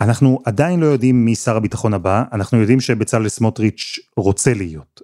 אנחנו 0.00 0.38
עדיין 0.44 0.80
לא 0.80 0.86
יודעים 0.86 1.24
מי 1.24 1.34
שר 1.34 1.56
הביטחון 1.56 1.94
הבא, 1.94 2.22
אנחנו 2.32 2.60
יודעים 2.60 2.80
שבצלאל 2.80 3.28
סמוטריץ' 3.28 3.98
רוצה 4.16 4.54
להיות. 4.54 5.00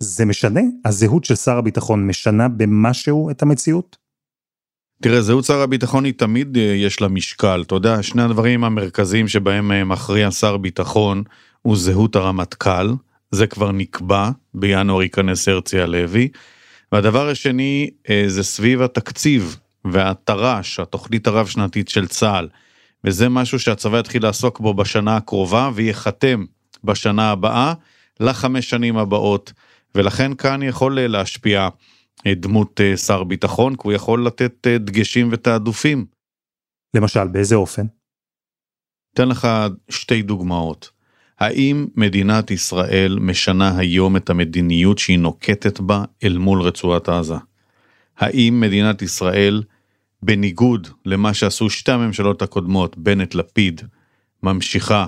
זה 0.00 0.24
משנה? 0.24 0.60
הזהות 0.84 1.24
של 1.24 1.34
שר 1.34 1.58
הביטחון 1.58 2.06
משנה 2.06 2.48
במשהו 2.48 3.30
את 3.30 3.42
המציאות? 3.42 3.96
תראה, 5.02 5.22
זהות 5.22 5.44
שר 5.44 5.60
הביטחון 5.60 6.04
היא 6.04 6.14
תמיד 6.16 6.56
אה, 6.56 6.62
יש 6.62 7.00
לה 7.00 7.08
משקל. 7.08 7.62
אתה 7.66 7.74
יודע, 7.74 8.02
שני 8.02 8.22
הדברים 8.22 8.64
המרכזיים 8.64 9.28
שבהם 9.28 9.72
אה, 9.72 9.84
מכריע 9.84 10.30
שר 10.30 10.56
ביטחון 10.56 11.22
הוא 11.62 11.76
זהות 11.76 12.16
הרמטכ"ל, 12.16 12.88
זה 13.30 13.46
כבר 13.46 13.72
נקבע, 13.72 14.30
בינואר 14.54 15.02
ייכנס 15.02 15.48
הרצי 15.48 15.80
הלוי. 15.80 16.28
והדבר 16.92 17.28
השני 17.28 17.90
אה, 18.10 18.24
זה 18.26 18.42
סביב 18.42 18.82
התקציב 18.82 19.56
והתר"ש, 19.84 20.80
התוכנית 20.80 21.26
הרב 21.26 21.46
שנתית 21.46 21.88
של 21.88 22.06
צה"ל. 22.06 22.48
וזה 23.04 23.28
משהו 23.28 23.58
שהצבא 23.58 23.98
יתחיל 23.98 24.22
לעסוק 24.22 24.60
בו 24.60 24.74
בשנה 24.74 25.16
הקרובה 25.16 25.70
וייחתם 25.74 26.44
בשנה 26.84 27.30
הבאה 27.30 27.74
לחמש 28.20 28.70
שנים 28.70 28.96
הבאות. 28.96 29.52
ולכן 29.94 30.34
כאן 30.34 30.62
יכול 30.62 31.00
להשפיע 31.00 31.68
אה, 32.26 32.34
דמות 32.34 32.80
אה, 32.80 32.96
שר 32.96 33.24
ביטחון, 33.24 33.76
כי 33.76 33.82
הוא 33.84 33.92
יכול 33.92 34.26
לתת 34.26 34.66
אה, 34.66 34.78
דגשים 34.78 35.28
ותעדופים. 35.32 36.06
למשל, 36.94 37.28
באיזה 37.28 37.54
אופן? 37.54 37.86
אתן 39.14 39.28
לך 39.28 39.48
שתי 39.88 40.22
דוגמאות. 40.22 40.90
האם 41.38 41.86
מדינת 41.96 42.50
ישראל 42.50 43.18
משנה 43.20 43.78
היום 43.78 44.16
את 44.16 44.30
המדיניות 44.30 44.98
שהיא 44.98 45.18
נוקטת 45.18 45.80
בה 45.80 46.04
אל 46.24 46.38
מול 46.38 46.62
רצועת 46.62 47.08
עזה? 47.08 47.34
האם 48.16 48.60
מדינת 48.60 49.02
ישראל 49.02 49.62
בניגוד 50.22 50.88
למה 51.06 51.34
שעשו 51.34 51.70
שתי 51.70 51.92
הממשלות 51.92 52.42
הקודמות, 52.42 52.98
בנט-לפיד, 52.98 53.80
ממשיכה 54.42 55.06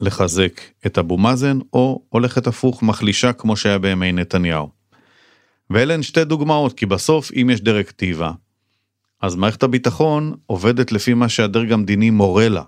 לחזק 0.00 0.60
את 0.86 0.98
אבו 0.98 1.18
מאזן, 1.18 1.58
או 1.72 2.02
הולכת 2.08 2.46
הפוך, 2.46 2.82
מחלישה 2.82 3.32
כמו 3.32 3.56
שהיה 3.56 3.78
בימי 3.78 4.12
נתניהו. 4.12 4.68
ואלה 5.70 5.94
הן 5.94 6.02
שתי 6.02 6.24
דוגמאות, 6.24 6.72
כי 6.72 6.86
בסוף 6.86 7.30
אם 7.32 7.50
יש 7.52 7.60
דירקטיבה, 7.60 8.32
אז 9.22 9.34
מערכת 9.34 9.62
הביטחון 9.62 10.34
עובדת 10.46 10.92
לפי 10.92 11.14
מה 11.14 11.28
שהדרג 11.28 11.72
המדיני 11.72 12.10
מורה 12.10 12.48
לה. 12.48 12.62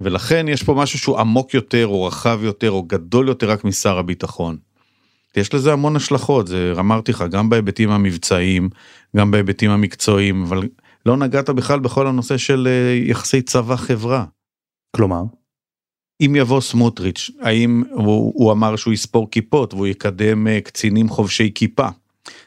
ולכן 0.00 0.48
יש 0.48 0.62
פה 0.62 0.74
משהו 0.74 0.98
שהוא 0.98 1.18
עמוק 1.18 1.54
יותר, 1.54 1.86
או 1.86 2.04
רחב 2.04 2.40
יותר, 2.42 2.70
או 2.70 2.82
גדול 2.82 3.28
יותר 3.28 3.50
רק 3.50 3.64
משר 3.64 3.98
הביטחון. 3.98 4.56
יש 5.38 5.54
לזה 5.54 5.72
המון 5.72 5.96
השלכות, 5.96 6.46
זה 6.46 6.72
אמרתי 6.78 7.12
לך, 7.12 7.24
גם 7.30 7.50
בהיבטים 7.50 7.90
המבצעיים, 7.90 8.68
גם 9.16 9.30
בהיבטים 9.30 9.70
המקצועיים, 9.70 10.42
אבל 10.42 10.68
לא 11.06 11.16
נגעת 11.16 11.50
בכלל 11.50 11.80
בכל 11.80 12.06
הנושא 12.06 12.36
של 12.36 12.68
אה, 12.70 13.10
יחסי 13.10 13.42
צבא-חברה. 13.42 14.24
כלומר? 14.96 15.22
אם 16.20 16.36
יבוא 16.36 16.60
סמוטריץ', 16.60 17.30
האם 17.40 17.82
הוא, 17.90 18.32
הוא 18.34 18.52
אמר 18.52 18.76
שהוא 18.76 18.94
יספור 18.94 19.30
כיפות 19.30 19.74
והוא 19.74 19.86
יקדם 19.86 20.46
אה, 20.46 20.60
קצינים 20.60 21.08
חובשי 21.08 21.50
כיפה. 21.54 21.88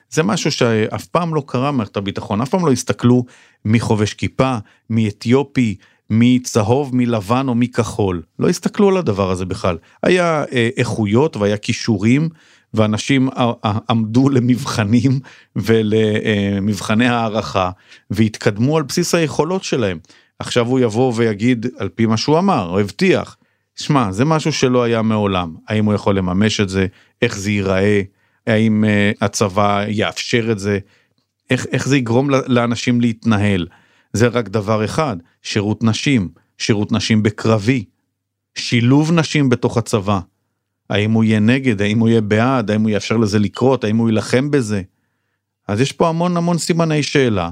זה 0.10 0.24
משהו 0.24 0.52
שאף 0.52 1.06
פעם 1.06 1.36
לא 1.36 1.44
קרה 1.48 1.72
במערכת 1.72 1.98
הביטחון, 1.98 2.42
אף 2.42 2.50
פעם 2.50 2.66
לא 2.66 2.72
הסתכלו 2.72 3.26
מי 3.66 3.80
חובש 3.80 4.14
כיפה, 4.14 4.58
מי 4.90 5.10
אתיופי, 5.10 5.76
מי 6.10 6.40
צהוב, 6.44 6.96
מי 6.96 7.06
לבן 7.06 7.48
או 7.48 7.56
מי 7.56 7.68
כחול. 7.68 8.22
לא 8.40 8.50
הסתכלו 8.50 8.90
על 8.90 8.98
הדבר 8.98 9.32
הזה 9.32 9.46
בכלל. 9.46 9.78
היה 10.04 10.44
אה, 10.52 10.70
איכויות 10.78 11.38
והיה 11.38 11.58
כישורים 11.58 12.30
ואנשים 12.74 13.30
עמדו 13.90 14.30
למבחנים 14.30 15.20
ולמבחני 15.56 17.08
הערכה 17.08 17.72
והתקדמו 18.10 18.78
על 18.78 18.84
בסיס 18.84 19.16
היכולות 19.16 19.64
שלהם. 19.64 20.00
עכשיו 20.40 20.68
הוא 20.68 20.80
יבוא 20.80 21.14
ויגיד 21.16 21.66
על 21.78 21.90
פי 21.90 22.06
מה 22.06 22.18
שהוא 22.18 22.40
אמר, 22.40 22.70
הוא 22.70 22.80
הבטיח. 22.80 23.38
שמע, 23.76 24.12
זה 24.12 24.26
משהו 24.26 24.54
שלא 24.54 24.84
היה 24.84 25.02
מעולם. 25.02 25.56
האם 25.68 25.86
הוא 25.86 25.94
יכול 25.94 26.18
לממש 26.18 26.60
את 26.60 26.70
זה? 26.70 26.88
איך 27.22 27.38
זה 27.38 27.52
ייראה? 27.52 28.02
האם 28.48 28.84
uh, 28.84 29.18
הצבא 29.26 29.86
יאפשר 29.88 30.52
את 30.52 30.60
זה? 30.60 30.80
איך, 31.50 31.66
איך 31.72 31.88
זה 31.88 31.98
יגרום 31.98 32.30
לאנשים 32.30 33.02
להתנהל? 33.02 33.68
זה 34.14 34.28
רק 34.28 34.50
דבר 34.50 34.86
אחד, 34.86 35.18
שירות 35.42 35.84
נשים, 35.84 36.30
שירות 36.58 36.92
נשים 36.92 37.24
בקרבי, 37.24 37.86
שילוב 38.56 39.12
נשים 39.12 39.50
בתוך 39.50 39.78
הצבא. 39.78 40.20
האם 40.92 41.12
הוא 41.12 41.24
יהיה 41.24 41.40
נגד, 41.40 41.82
האם 41.82 42.00
הוא 42.00 42.10
יהיה 42.10 42.22
בעד, 42.22 42.72
האם 42.72 42.82
הוא 42.82 42.90
יאפשר 42.90 43.18
לזה 43.18 43.40
לקרות, 43.40 43.84
האם 43.84 43.98
הוא 43.98 44.10
יילחם 44.10 44.52
בזה. 44.52 44.82
אז 45.68 45.82
יש 45.82 45.92
פה 45.92 46.10
המון 46.10 46.38
המון 46.38 46.58
סימני 46.58 47.04
שאלה, 47.04 47.50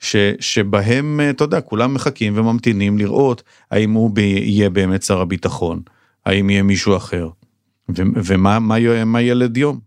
ש, 0.00 0.16
שבהם, 0.40 1.20
אתה 1.30 1.44
יודע, 1.44 1.60
כולם 1.60 1.94
מחכים 1.94 2.38
וממתינים 2.38 2.98
לראות 2.98 3.42
האם 3.70 3.92
הוא 3.92 4.10
ב, 4.14 4.18
יהיה 4.18 4.70
באמת 4.70 5.02
שר 5.02 5.20
הביטחון, 5.20 5.82
האם 6.26 6.50
יהיה 6.50 6.62
מישהו 6.62 6.96
אחר, 6.96 7.28
ו, 7.88 8.02
ומה 8.24 8.58
מה, 8.58 9.04
מה 9.04 9.20
ילד 9.20 9.56
יום. 9.56 9.80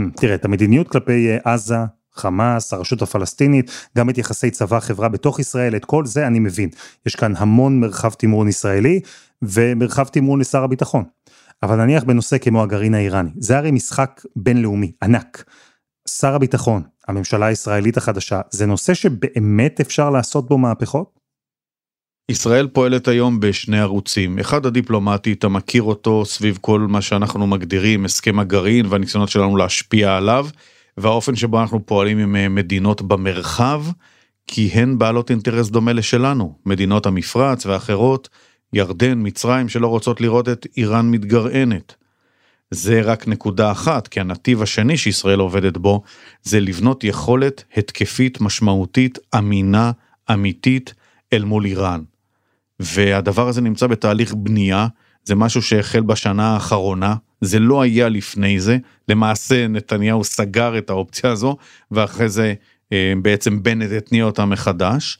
Hmm, 0.00 0.02
תראה, 0.16 0.34
את 0.34 0.44
המדיניות 0.44 0.88
כלפי 0.88 1.28
אה, 1.28 1.52
עזה, 1.52 1.76
חמאס, 2.14 2.72
הרשות 2.72 3.02
הפלסטינית, 3.02 3.88
גם 3.96 4.10
את 4.10 4.18
יחסי 4.18 4.50
צבא-חברה 4.50 5.08
בתוך 5.08 5.40
ישראל, 5.40 5.76
את 5.76 5.84
כל 5.84 6.06
זה 6.06 6.26
אני 6.26 6.38
מבין. 6.38 6.68
יש 7.06 7.16
כאן 7.16 7.32
המון 7.36 7.80
מרחב 7.80 8.10
תמרון 8.10 8.48
ישראלי 8.48 9.00
ומרחב 9.42 10.04
תמרון 10.04 10.40
לשר 10.40 10.64
הביטחון. 10.64 11.04
אבל 11.62 11.76
נניח 11.76 12.04
בנושא 12.04 12.38
כמו 12.38 12.62
הגרעין 12.62 12.94
האיראני, 12.94 13.30
זה 13.38 13.58
הרי 13.58 13.70
משחק 13.70 14.22
בינלאומי 14.36 14.92
ענק. 15.02 15.44
שר 16.08 16.34
הביטחון, 16.34 16.82
הממשלה 17.08 17.46
הישראלית 17.46 17.96
החדשה, 17.96 18.40
זה 18.50 18.66
נושא 18.66 18.94
שבאמת 18.94 19.80
אפשר 19.80 20.10
לעשות 20.10 20.48
בו 20.48 20.58
מהפכות? 20.58 21.16
ישראל 22.30 22.66
פועלת 22.66 23.08
היום 23.08 23.40
בשני 23.40 23.80
ערוצים, 23.80 24.38
אחד 24.38 24.66
הדיפלומטי, 24.66 25.32
אתה 25.32 25.48
מכיר 25.48 25.82
אותו 25.82 26.24
סביב 26.24 26.58
כל 26.60 26.80
מה 26.80 27.02
שאנחנו 27.02 27.46
מגדירים 27.46 28.04
הסכם 28.04 28.38
הגרעין 28.38 28.86
והניסיונות 28.86 29.28
שלנו 29.28 29.56
להשפיע 29.56 30.16
עליו, 30.16 30.46
והאופן 30.96 31.36
שבו 31.36 31.60
אנחנו 31.60 31.86
פועלים 31.86 32.18
עם 32.18 32.36
אה, 32.36 32.48
מדינות 32.48 33.02
במרחב, 33.02 33.82
כי 34.46 34.66
הן 34.66 34.98
בעלות 34.98 35.30
אינטרס 35.30 35.68
דומה 35.68 35.92
לשלנו, 35.92 36.58
מדינות 36.66 37.06
המפרץ 37.06 37.66
ואחרות, 37.66 38.28
ירדן, 38.72 39.14
מצרים, 39.16 39.68
שלא 39.68 39.86
רוצות 39.86 40.20
לראות 40.20 40.48
את 40.48 40.66
איראן 40.76 41.10
מתגרענת. 41.10 41.94
זה 42.70 43.00
רק 43.00 43.28
נקודה 43.28 43.72
אחת, 43.72 44.08
כי 44.08 44.20
הנתיב 44.20 44.62
השני 44.62 44.96
שישראל 44.96 45.38
עובדת 45.38 45.76
בו, 45.76 46.02
זה 46.42 46.60
לבנות 46.60 47.04
יכולת 47.04 47.64
התקפית 47.76 48.40
משמעותית, 48.40 49.18
אמינה, 49.38 49.92
אמיתית, 50.32 50.94
אל 51.32 51.44
מול 51.44 51.64
איראן. 51.64 52.02
והדבר 52.80 53.48
הזה 53.48 53.60
נמצא 53.60 53.86
בתהליך 53.86 54.34
בנייה, 54.34 54.86
זה 55.24 55.34
משהו 55.34 55.62
שהחל 55.62 56.00
בשנה 56.00 56.54
האחרונה, 56.54 57.14
זה 57.40 57.58
לא 57.58 57.82
היה 57.82 58.08
לפני 58.08 58.60
זה, 58.60 58.78
למעשה 59.08 59.68
נתניהו 59.68 60.24
סגר 60.24 60.78
את 60.78 60.90
האופציה 60.90 61.30
הזו, 61.30 61.56
ואחרי 61.90 62.28
זה 62.28 62.54
אה, 62.92 63.12
בעצם 63.22 63.62
בנט 63.62 63.92
התניע 63.92 64.24
אותה 64.24 64.44
מחדש, 64.44 65.18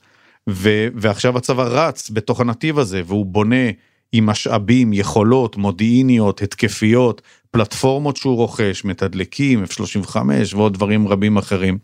ו, 0.49 0.89
ועכשיו 0.95 1.39
הצבא 1.39 1.63
רץ 1.63 2.11
בתוך 2.11 2.41
הנתיב 2.41 2.79
הזה, 2.79 3.03
והוא 3.07 3.27
בונה 3.27 3.71
עם 4.13 4.27
משאבים, 4.27 4.93
יכולות 4.93 5.57
מודיעיניות, 5.57 6.43
התקפיות, 6.43 7.23
פלטפורמות 7.51 8.17
שהוא 8.17 8.37
רוכש, 8.37 8.85
מתדלקים, 8.85 9.65
F35 9.65 10.17
ועוד 10.55 10.75
דברים 10.75 11.09
רבים 11.09 11.37
אחרים, 11.37 11.79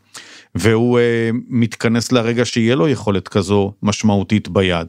והוא 0.54 0.98
אה, 0.98 1.30
מתכנס 1.48 2.12
לרגע 2.12 2.44
שיהיה 2.44 2.74
לו 2.74 2.88
יכולת 2.88 3.28
כזו 3.28 3.72
משמעותית 3.82 4.48
ביד. 4.48 4.86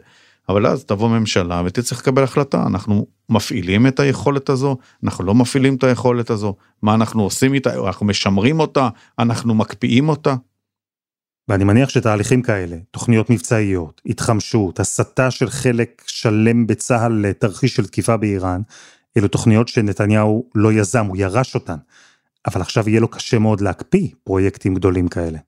אבל 0.49 0.67
אז 0.67 0.85
תבוא 0.85 1.09
ממשלה 1.09 1.61
ותצטרך 1.65 1.99
לקבל 1.99 2.23
החלטה, 2.23 2.63
אנחנו 2.67 3.07
מפעילים 3.29 3.87
את 3.87 3.99
היכולת 3.99 4.49
הזו, 4.49 4.77
אנחנו 5.03 5.25
לא 5.25 5.35
מפעילים 5.35 5.75
את 5.75 5.83
היכולת 5.83 6.29
הזו, 6.29 6.55
מה 6.81 6.93
אנחנו 6.93 7.23
עושים 7.23 7.53
איתה, 7.53 7.87
אנחנו 7.87 8.05
משמרים 8.05 8.59
אותה, 8.59 8.89
אנחנו 9.19 9.55
מקפיאים 9.55 10.09
אותה. 10.09 10.35
ואני 11.47 11.63
מניח 11.63 11.89
שתהליכים 11.89 12.41
כאלה, 12.41 12.77
תוכניות 12.91 13.29
מבצעיות, 13.29 14.01
התחמשות, 14.05 14.79
הסתה 14.79 15.31
של 15.31 15.49
חלק 15.49 16.03
שלם 16.07 16.67
בצה"ל 16.67 17.13
לתרחיש 17.13 17.75
של 17.75 17.85
תקיפה 17.85 18.17
באיראן, 18.17 18.61
אלו 19.17 19.27
תוכניות 19.27 19.67
שנתניהו 19.67 20.49
לא 20.55 20.73
יזם, 20.73 21.05
הוא 21.05 21.17
ירש 21.17 21.55
אותן. 21.55 21.77
אבל 22.47 22.61
עכשיו 22.61 22.89
יהיה 22.89 23.01
לו 23.01 23.07
קשה 23.07 23.39
מאוד 23.39 23.61
להקפיא 23.61 24.07
פרויקטים 24.23 24.73
גדולים 24.73 25.07
כאלה. 25.07 25.39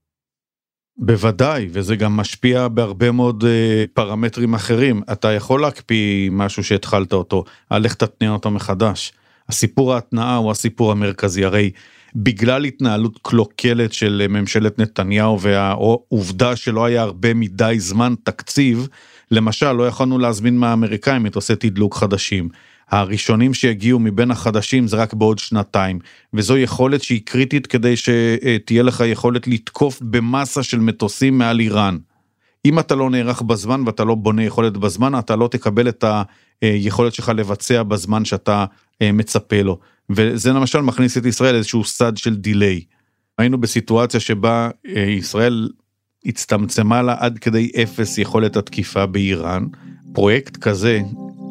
בוודאי, 0.98 1.68
וזה 1.72 1.96
גם 1.96 2.18
משפיע 2.18 2.68
בהרבה 2.68 3.12
מאוד 3.12 3.44
uh, 3.44 3.48
פרמטרים 3.94 4.54
אחרים. 4.54 5.02
אתה 5.12 5.32
יכול 5.32 5.62
להקפיא 5.62 6.30
משהו 6.32 6.64
שהתחלת 6.64 7.14
אותו, 7.14 7.44
על 7.70 7.86
איך 7.86 7.94
תתניע 7.94 8.32
אותו 8.32 8.52
מחדש. 8.52 9.14
הסיפור 9.50 9.94
ההתנעה 9.94 10.36
הוא 10.36 10.52
הסיפור 10.52 10.92
המרכזי, 10.92 11.46
הרי 11.46 11.72
בגלל 12.15 12.63
התנהלות 12.63 13.19
קלוקלת 13.22 13.93
של 13.93 14.25
ממשלת 14.29 14.79
נתניהו 14.79 15.41
והעובדה 15.41 16.55
שלא 16.55 16.86
היה 16.86 17.01
הרבה 17.01 17.34
מדי 17.34 17.75
זמן 17.77 18.13
תקציב, 18.24 18.88
למשל 19.31 19.72
לא 19.72 19.88
יכולנו 19.88 20.19
להזמין 20.19 20.57
מהאמריקאים 20.57 21.24
מטוסי 21.24 21.55
תדלוק 21.55 21.95
חדשים. 21.95 22.50
הראשונים 22.89 23.53
שיגיעו 23.53 24.00
מבין 24.00 24.31
החדשים 24.31 24.88
זה 24.88 24.98
רק 24.98 25.13
בעוד 25.13 25.39
שנתיים, 25.39 26.00
וזו 26.34 26.57
יכולת 26.57 27.03
שהיא 27.03 27.22
קריטית 27.25 27.67
כדי 27.67 27.93
שתהיה 27.98 28.84
לך 28.84 29.03
יכולת 29.07 29.48
לתקוף 29.48 30.01
במסה 30.01 30.63
של 30.63 30.79
מטוסים 30.79 31.38
מעל 31.38 31.60
איראן. 31.60 31.98
אם 32.65 32.79
אתה 32.79 32.95
לא 32.95 33.10
נערך 33.10 33.41
בזמן 33.41 33.84
ואתה 33.86 34.03
לא 34.03 34.15
בונה 34.15 34.43
יכולת 34.43 34.77
בזמן, 34.77 35.19
אתה 35.19 35.36
לא 35.36 35.48
תקבל 35.48 35.89
את 35.89 36.03
היכולת 36.62 37.13
שלך 37.13 37.31
לבצע 37.36 37.84
בזמן 37.84 38.25
שאתה 38.25 38.65
אה, 39.01 39.12
מצפה 39.12 39.62
לו. 39.62 39.79
וזה 40.10 40.54
למשל 40.54 40.82
מכניס 40.82 41.18
את 41.18 41.26
ישראל 41.26 41.56
איזשהו 41.56 41.84
סד 41.84 42.18
של 42.18 42.36
delay. 42.36 42.82
היינו 43.38 43.58
בסיטואציה 43.58 44.20
שבה 44.20 44.70
אה, 44.88 45.02
ישראל 45.02 45.70
הצטמצמה 46.26 47.02
לה 47.02 47.16
עד 47.20 47.40
כדי 47.40 47.72
אפס 47.84 48.18
יכולת 48.18 48.58
התקיפה 48.58 49.06
באיראן. 49.06 49.66
פרויקט 50.14 50.58
כזה, 50.58 51.02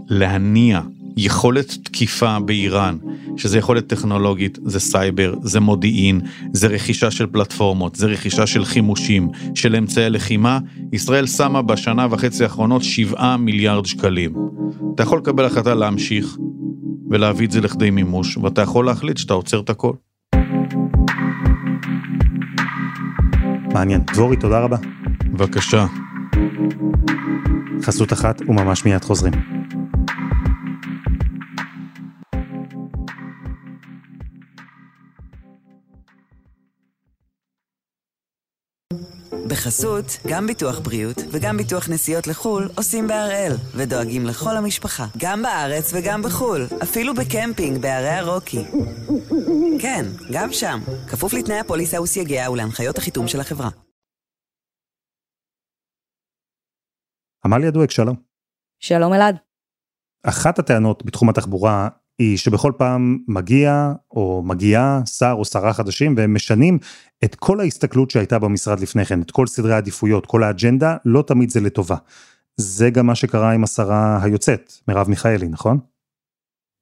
להניע 0.08 0.80
יכולת 1.16 1.78
תקיפה 1.82 2.40
באיראן, 2.40 2.96
שזה 3.36 3.58
יכולת 3.58 3.86
טכנולוגית, 3.86 4.58
זה 4.64 4.80
סייבר, 4.80 5.34
זה 5.42 5.60
מודיעין, 5.60 6.20
זה 6.52 6.66
רכישה 6.66 7.10
של 7.10 7.26
פלטפורמות, 7.26 7.94
זה 7.94 8.06
רכישה 8.06 8.46
של 8.46 8.64
חימושים, 8.64 9.28
של 9.54 9.76
אמצעי 9.76 10.10
לחימה, 10.10 10.58
ישראל 10.92 11.26
שמה 11.26 11.62
בשנה 11.62 12.06
וחצי 12.10 12.44
האחרונות 12.44 12.84
7 12.84 13.36
מיליארד 13.36 13.86
שקלים. 13.86 14.34
אתה 14.94 15.02
יכול 15.02 15.18
לקבל 15.18 15.44
החלטה 15.44 15.74
להמשיך 15.74 16.36
ולהביא 17.14 17.46
את 17.46 17.50
זה 17.50 17.60
לכדי 17.60 17.90
מימוש, 17.90 18.36
ואתה 18.36 18.62
יכול 18.62 18.86
להחליט 18.86 19.16
שאתה 19.16 19.34
עוצר 19.34 19.60
את 19.60 19.70
הכל. 19.70 19.92
מעניין. 23.72 24.00
דבורי, 24.12 24.36
תודה 24.36 24.60
רבה. 24.60 24.76
בבקשה. 25.24 25.86
חסות 27.82 28.12
אחת 28.12 28.42
וממש 28.48 28.84
מיד 28.84 29.04
חוזרים. 29.04 29.53
בחסות, 39.48 40.04
גם 40.28 40.46
ביטוח 40.46 40.78
בריאות 40.78 41.16
וגם 41.32 41.56
ביטוח 41.56 41.88
נסיעות 41.88 42.26
לחו"ל 42.26 42.68
עושים 42.76 43.06
בהראל, 43.06 43.52
ודואגים 43.76 44.26
לכל 44.26 44.56
המשפחה, 44.56 45.06
גם 45.18 45.42
בארץ 45.42 45.92
וגם 45.94 46.22
בחו"ל, 46.22 46.66
אפילו 46.82 47.14
בקמפינג 47.14 47.78
בערי 47.82 48.08
הרוקי. 48.08 48.64
כן, 49.82 50.04
גם 50.32 50.52
שם, 50.52 50.78
כפוף 51.10 51.32
לתנאי 51.32 51.58
הפוליסה 51.58 52.02
וסייגיה 52.02 52.50
ולהנחיות 52.50 52.98
החיתום 52.98 53.28
של 53.28 53.40
החברה. 53.40 53.68
עמליה 57.44 57.70
דואק, 57.70 57.90
שלום. 57.90 58.16
שלום 58.80 59.14
אלעד. 59.14 59.36
אחת 60.26 60.58
הטענות 60.58 61.04
בתחום 61.04 61.28
התחבורה 61.28 61.88
היא 62.18 62.36
שבכל 62.38 62.72
פעם 62.76 63.18
מגיע 63.28 63.92
או 64.10 64.42
מגיעה 64.44 65.00
שר 65.06 65.34
או 65.38 65.44
שרה 65.44 65.72
חדשים 65.72 66.14
והם 66.16 66.34
משנים 66.34 66.78
את 67.24 67.34
כל 67.34 67.60
ההסתכלות 67.60 68.10
שהייתה 68.10 68.38
במשרד 68.38 68.80
לפני 68.80 69.04
כן, 69.04 69.22
את 69.22 69.30
כל 69.30 69.46
סדרי 69.46 69.74
העדיפויות, 69.74 70.26
כל 70.26 70.42
האג'נדה, 70.42 70.96
לא 71.04 71.22
תמיד 71.26 71.50
זה 71.50 71.60
לטובה. 71.60 71.96
זה 72.56 72.90
גם 72.90 73.06
מה 73.06 73.14
שקרה 73.14 73.52
עם 73.52 73.64
השרה 73.64 74.18
היוצאת, 74.22 74.72
מרב 74.88 75.08
מיכאלי, 75.08 75.48
נכון? 75.48 75.78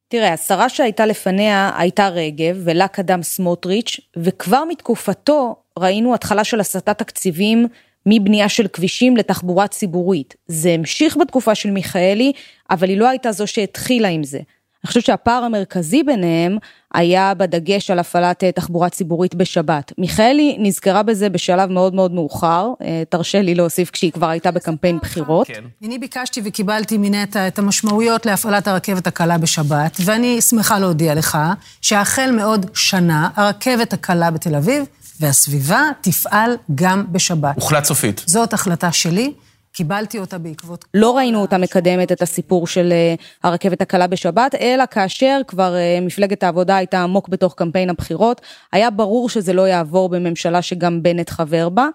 תראה, 0.09 0.33
השרה 0.33 0.69
שהייתה 0.69 1.07
לפניה 1.07 1.73
הייתה 1.77 2.09
רגב 2.09 2.61
ולה 2.65 2.89
קדם 2.89 3.23
סמוטריץ', 3.23 4.01
וכבר 4.17 4.65
מתקופתו 4.69 5.57
ראינו 5.79 6.15
התחלה 6.15 6.45
של 6.45 6.61
הסטת 6.61 6.99
תקציבים 6.99 7.67
מבנייה 8.07 8.49
של 8.49 8.69
כבישים 8.69 9.17
לתחבורה 9.17 9.69
ציבורית. 9.69 10.35
זה 10.47 10.71
המשיך 10.71 11.17
בתקופה 11.17 11.55
של 11.55 11.71
מיכאלי, 11.71 12.33
אבל 12.71 12.89
היא 12.89 12.99
לא 12.99 13.09
הייתה 13.09 13.33
זו 13.33 13.47
שהתחילה 13.47 14.09
עם 14.09 14.25
זה. 14.25 14.39
אני 14.85 14.89
חושבת 14.89 15.05
שהפער 15.05 15.45
המרכזי 15.45 16.03
ביניהם 16.03 16.59
היה 16.95 17.35
בדגש 17.35 17.91
על 17.91 17.99
הפעלת 17.99 18.45
אה, 18.45 18.53
תחבורה 18.53 18.89
ציבורית 18.89 19.35
בשבת. 19.35 19.93
מיכאלי 19.99 20.57
נזכרה 20.61 21.03
בזה 21.03 21.29
בשלב 21.29 21.71
מאוד 21.71 21.95
מאוד 21.95 22.13
מאוחר, 22.13 22.69
אה, 22.83 23.03
תרשה 23.09 23.43
לי 23.43 23.55
להוסיף 23.55 23.91
כשהיא 23.91 24.13
כבר 24.13 24.29
הייתה 24.29 24.51
בקמפיין 24.51 24.99
בחירות. 24.99 25.47
כן. 25.47 25.65
אני 25.85 25.99
ביקשתי 25.99 26.41
וקיבלתי 26.45 26.99
מנטע 26.99 27.49
את 27.49 27.59
המשמעויות 27.59 28.27
להפעלת 28.27 28.69
הרכבת 28.69 29.07
הקלה 29.07 29.39
בשבת, 29.39 29.97
ואני 30.05 30.41
שמחה 30.41 30.79
להודיע 30.79 31.15
לך 31.15 31.39
שהחל 31.81 32.31
מעוד 32.31 32.67
שנה 32.75 33.29
הרכבת 33.37 33.93
הקלה 33.93 34.31
בתל 34.31 34.55
אביב 34.55 34.85
והסביבה 35.21 35.83
תפעל 36.01 36.57
גם 36.75 37.05
בשבת. 37.13 37.55
הוחלט 37.55 37.85
סופית. 37.85 38.23
זאת 38.27 38.53
החלטה 38.53 38.93
שלי. 38.93 39.33
קיבלתי 39.73 40.19
אותה 40.19 40.39
בעקבות... 40.39 40.85
לא 40.95 41.17
ראינו 41.17 41.41
אותה 41.41 41.59
מקדמת 41.59 42.13
את 42.13 42.23
הסיפור 42.23 42.67
של 42.67 42.93
אה, 42.93 43.15
הרכבת 43.43 43.83
הקלה 43.83 44.07
בשבת, 44.07 44.55
אלא 44.55 44.85
כאשר 44.91 45.41
כבר 45.47 45.75
אה, 45.77 45.99
מפלגת 46.03 46.43
העבודה 46.43 46.77
הייתה 46.77 47.03
עמוק 47.03 47.29
בתוך 47.29 47.55
קמפיין 47.55 47.91
הבחירות, 47.91 48.41
היה 48.73 48.91
ברור 48.91 49.29
שזה 49.29 49.53
לא 49.53 49.69
יעבור 49.69 50.09
בממשלה 50.09 50.63
שגם 50.63 51.03
בנט 51.03 51.31
חבר 51.31 51.69
בה, 51.69 51.89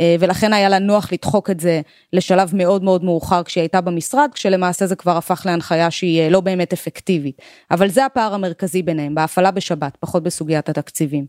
אה, 0.00 0.16
ולכן 0.20 0.52
היה 0.52 0.68
לה 0.68 0.78
נוח 0.78 1.12
לדחוק 1.12 1.50
את 1.50 1.60
זה 1.60 1.80
לשלב 2.12 2.50
מאוד 2.54 2.84
מאוד 2.84 3.04
מאוחר 3.04 3.42
כשהיא 3.42 3.62
הייתה 3.62 3.80
במשרד, 3.80 4.30
כשלמעשה 4.34 4.86
זה 4.86 4.96
כבר 4.96 5.16
הפך 5.16 5.42
להנחיה 5.46 5.90
שהיא 5.90 6.28
לא 6.28 6.40
באמת 6.40 6.72
אפקטיבית. 6.72 7.42
אבל 7.70 7.88
זה 7.88 8.04
הפער 8.04 8.34
המרכזי 8.34 8.82
ביניהם, 8.82 9.14
בהפעלה 9.14 9.50
בשבת, 9.50 9.96
פחות 10.00 10.22
בסוגיית 10.22 10.68
התקציבים. 10.68 11.26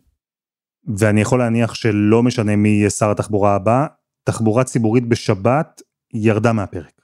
ואני 0.97 1.21
יכול 1.21 1.39
להניח 1.39 1.73
שלא 1.73 2.23
משנה 2.23 2.55
מי 2.55 2.69
יהיה 2.69 2.89
שר 2.89 3.11
התחבורה 3.11 3.55
הבא, 3.55 3.85
תחבורה 4.23 4.63
ציבורית 4.63 5.09
בשבת 5.09 5.81
ירדה 6.15 6.53
מהפרק. 6.53 6.95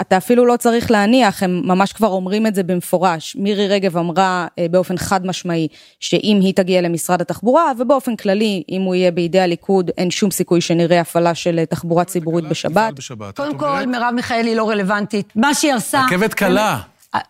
אתה 0.00 0.16
אפילו 0.16 0.46
לא 0.46 0.56
צריך 0.56 0.90
להניח, 0.90 1.42
הם 1.42 1.62
ממש 1.64 1.92
כבר 1.92 2.08
אומרים 2.08 2.46
את 2.46 2.54
זה 2.54 2.62
במפורש. 2.62 3.36
מירי 3.36 3.68
רגב 3.68 3.96
אמרה 3.96 4.46
אה, 4.58 4.66
באופן 4.70 4.96
חד 4.96 5.26
משמעי 5.26 5.68
שאם 6.00 6.38
היא 6.42 6.54
תגיע 6.54 6.80
למשרד 6.80 7.20
התחבורה, 7.20 7.72
ובאופן 7.78 8.16
כללי, 8.16 8.62
אם 8.68 8.82
הוא 8.82 8.94
יהיה 8.94 9.10
בידי 9.10 9.40
הליכוד, 9.40 9.90
אין 9.98 10.10
שום 10.10 10.30
סיכוי 10.30 10.60
שנראה 10.60 11.00
הפעלה 11.00 11.34
של 11.34 11.58
אה, 11.58 11.66
תחבורה 11.66 12.04
ציבורית 12.04 12.44
בשבת. 12.44 13.00
קודם 13.36 13.58
כל, 13.58 13.86
מרב 13.86 14.12
מיכאלי 14.14 14.54
לא 14.54 14.70
רלוונטית. 14.70 15.32
מה 15.36 15.54
שהיא 15.54 15.74
עושה... 15.74 16.04
רכבת 16.06 16.34
קלה. 16.34 16.80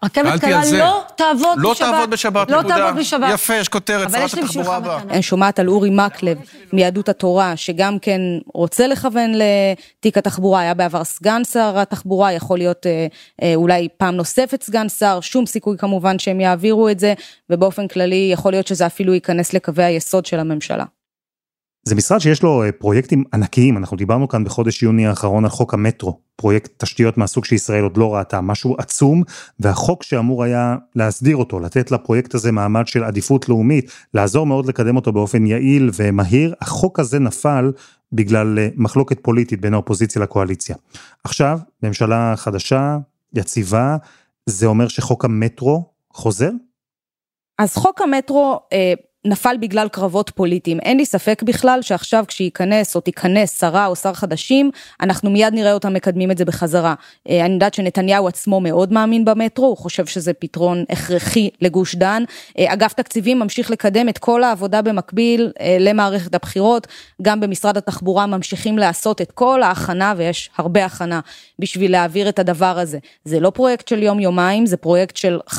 רכבת 0.05 0.41
קלה 0.41 0.61
לא 0.73 1.05
תעבוד 1.17 1.59
לא 1.59 1.73
בשבת. 1.73 1.89
לא 1.89 1.93
תעבוד 1.93 2.11
בשבת, 2.11 2.51
לא 2.51 2.63
תעבוד 2.69 3.01
בשבת. 3.01 3.31
יפה, 3.35 3.55
יש 3.55 3.69
כותרת, 3.69 4.11
שרת 4.11 4.35
התחבורה 4.35 4.77
הבאה. 4.77 5.01
אני 5.11 5.23
שומעת 5.23 5.59
על 5.59 5.69
אורי 5.69 5.91
מקלב 5.91 6.39
מיהדות 6.73 7.09
התורה, 7.09 7.57
שגם 7.57 7.99
כן 7.99 8.21
רוצה 8.55 8.87
לכוון 8.87 9.33
לתיק 9.35 10.19
התחבורה, 10.19 10.61
היה 10.61 10.75
בעבר 10.75 11.05
סגן 11.05 11.45
שר 11.45 11.79
התחבורה, 11.79 12.33
יכול 12.33 12.59
להיות 12.59 12.87
אה, 12.87 13.07
אה, 13.43 13.55
אולי 13.55 13.89
פעם 13.97 14.15
נוספת 14.15 14.63
סגן 14.63 14.89
שר, 14.89 15.21
שום 15.21 15.47
סיכוי 15.47 15.79
כמובן 15.79 16.19
שהם 16.19 16.41
יעבירו 16.41 16.89
את 16.89 17.01
זה, 17.01 17.15
ובאופן 17.51 17.89
כללי 17.89 18.31
יכול 18.33 18.53
להיות 18.53 18.67
שזה 18.67 18.87
אפילו 18.87 19.15
ייכנס 19.15 19.53
לקווי 19.53 19.85
היסוד 19.85 20.27
של 20.27 20.39
הממשלה. 20.39 20.85
זה 21.85 21.95
משרד 21.95 22.19
שיש 22.19 22.43
לו 22.43 22.63
אה, 22.63 22.73
פרויקטים 22.73 23.25
ענקיים, 23.35 23.77
אנחנו 23.77 23.97
דיברנו 23.97 24.29
כאן 24.29 24.45
בחודש 24.45 24.83
יוני 24.83 25.07
האחרון 25.07 25.45
על 25.45 25.51
חוק 25.51 25.75
המטרו, 25.75 26.19
פרויקט 26.37 26.83
תשתיות 26.83 27.19
מהסוג 27.19 27.45
שישראל 27.45 27.83
עוד 27.83 27.97
לא 27.97 28.15
ראתה, 28.15 28.41
משהו 28.41 28.77
עצום, 28.79 29.23
והחוק 29.61 30.03
שאמור 30.03 30.45
היה 30.45 30.77
להסדיר 30.97 31.37
אותו, 31.37 31.61
לתת 31.61 31.91
לפרויקט 31.91 32.35
הזה 32.35 32.53
מעמד 32.53 32.87
של 32.87 33.05
עדיפות 33.05 33.49
לאומית, 33.49 33.91
לעזור 34.15 34.47
מאוד 34.47 34.67
לקדם 34.67 34.97
אותו 34.97 35.13
באופן 35.13 35.47
יעיל 35.47 35.91
ומהיר, 35.95 36.55
החוק 36.61 37.01
הזה 37.01 37.19
נפל 37.19 37.73
בגלל 38.13 38.59
אה, 38.59 38.69
מחלוקת 38.77 39.19
פוליטית 39.23 39.61
בין 39.61 39.75
האופוזיציה 39.75 40.23
לקואליציה. 40.23 40.77
עכשיו, 41.25 41.59
ממשלה 41.83 42.35
חדשה, 42.37 42.99
יציבה, 43.35 43.97
זה 44.47 44.67
אומר 44.67 44.89
שחוק 44.89 45.25
המטרו 45.25 45.91
חוזר? 46.13 46.51
אז 47.59 47.75
חוק 47.75 48.01
המטרו 48.01 48.61
אה, 48.73 48.93
נפל 49.25 49.57
בגלל 49.61 49.89
קרבות 49.89 50.31
פוליטיים. 50.31 50.81
אין 50.81 50.97
לי 50.97 51.05
ספק 51.05 51.43
בכלל 51.43 51.83
שעכשיו 51.83 52.25
כשייכנס 52.29 52.97
או 52.97 53.01
תיכנס 53.01 53.61
שרה 53.61 53.87
או 53.87 53.97
שר 53.97 54.13
חדשים, 54.13 54.71
אנחנו 55.01 55.31
מיד 55.31 55.55
נראה 55.55 55.73
אותם 55.73 55.95
מקדמים 55.95 56.31
את 56.31 56.39
זה 56.39 56.45
בחזרה. 56.45 56.95
אה, 57.29 57.45
אני 57.45 57.55
יודעת 57.55 57.75
שנתניהו 57.75 58.29
עצמו 58.29 58.61
מאוד 58.61 58.93
מאמין 58.93 59.25
במטרו, 59.25 59.67
הוא 59.67 59.77
חושב 59.77 60.07
שזה 60.07 60.33
פתרון 60.33 60.85
הכרחי 60.91 61.51
לגוש 61.61 61.95
דן. 61.95 62.23
אה, 62.59 62.73
אגף 62.73 62.93
תקציבים 62.93 63.39
ממשיך 63.39 63.71
לקדם 63.71 64.09
את 64.09 64.19
כל 64.19 64.43
העבודה 64.43 64.83
במקביל 64.83 65.53
אה, 65.61 65.77
למערכת 65.81 66.35
הבחירות. 66.35 66.87
גם 67.23 67.41
במשרד 67.41 67.77
התחבורה 67.77 68.27
ממשיכים 68.27 68.79
לעשות 68.79 69.21
את 69.21 69.33
כל 69.33 69.63
ההכנה, 69.63 70.15
ויש 70.17 70.51
הרבה 70.57 70.85
הכנה, 70.85 71.21
בשביל 71.59 71.93
להעביר 71.93 72.29
את 72.29 72.39
הדבר 72.39 72.79
הזה. 72.79 72.99
זה 73.25 73.41
לא 73.41 73.51
פרויקט 73.51 73.89
של 73.89 74.03
יום-יומיים, 74.03 74.67
זה 74.67 74.77
פרויקט 74.77 75.17
של 75.17 75.39
15-20 75.49 75.59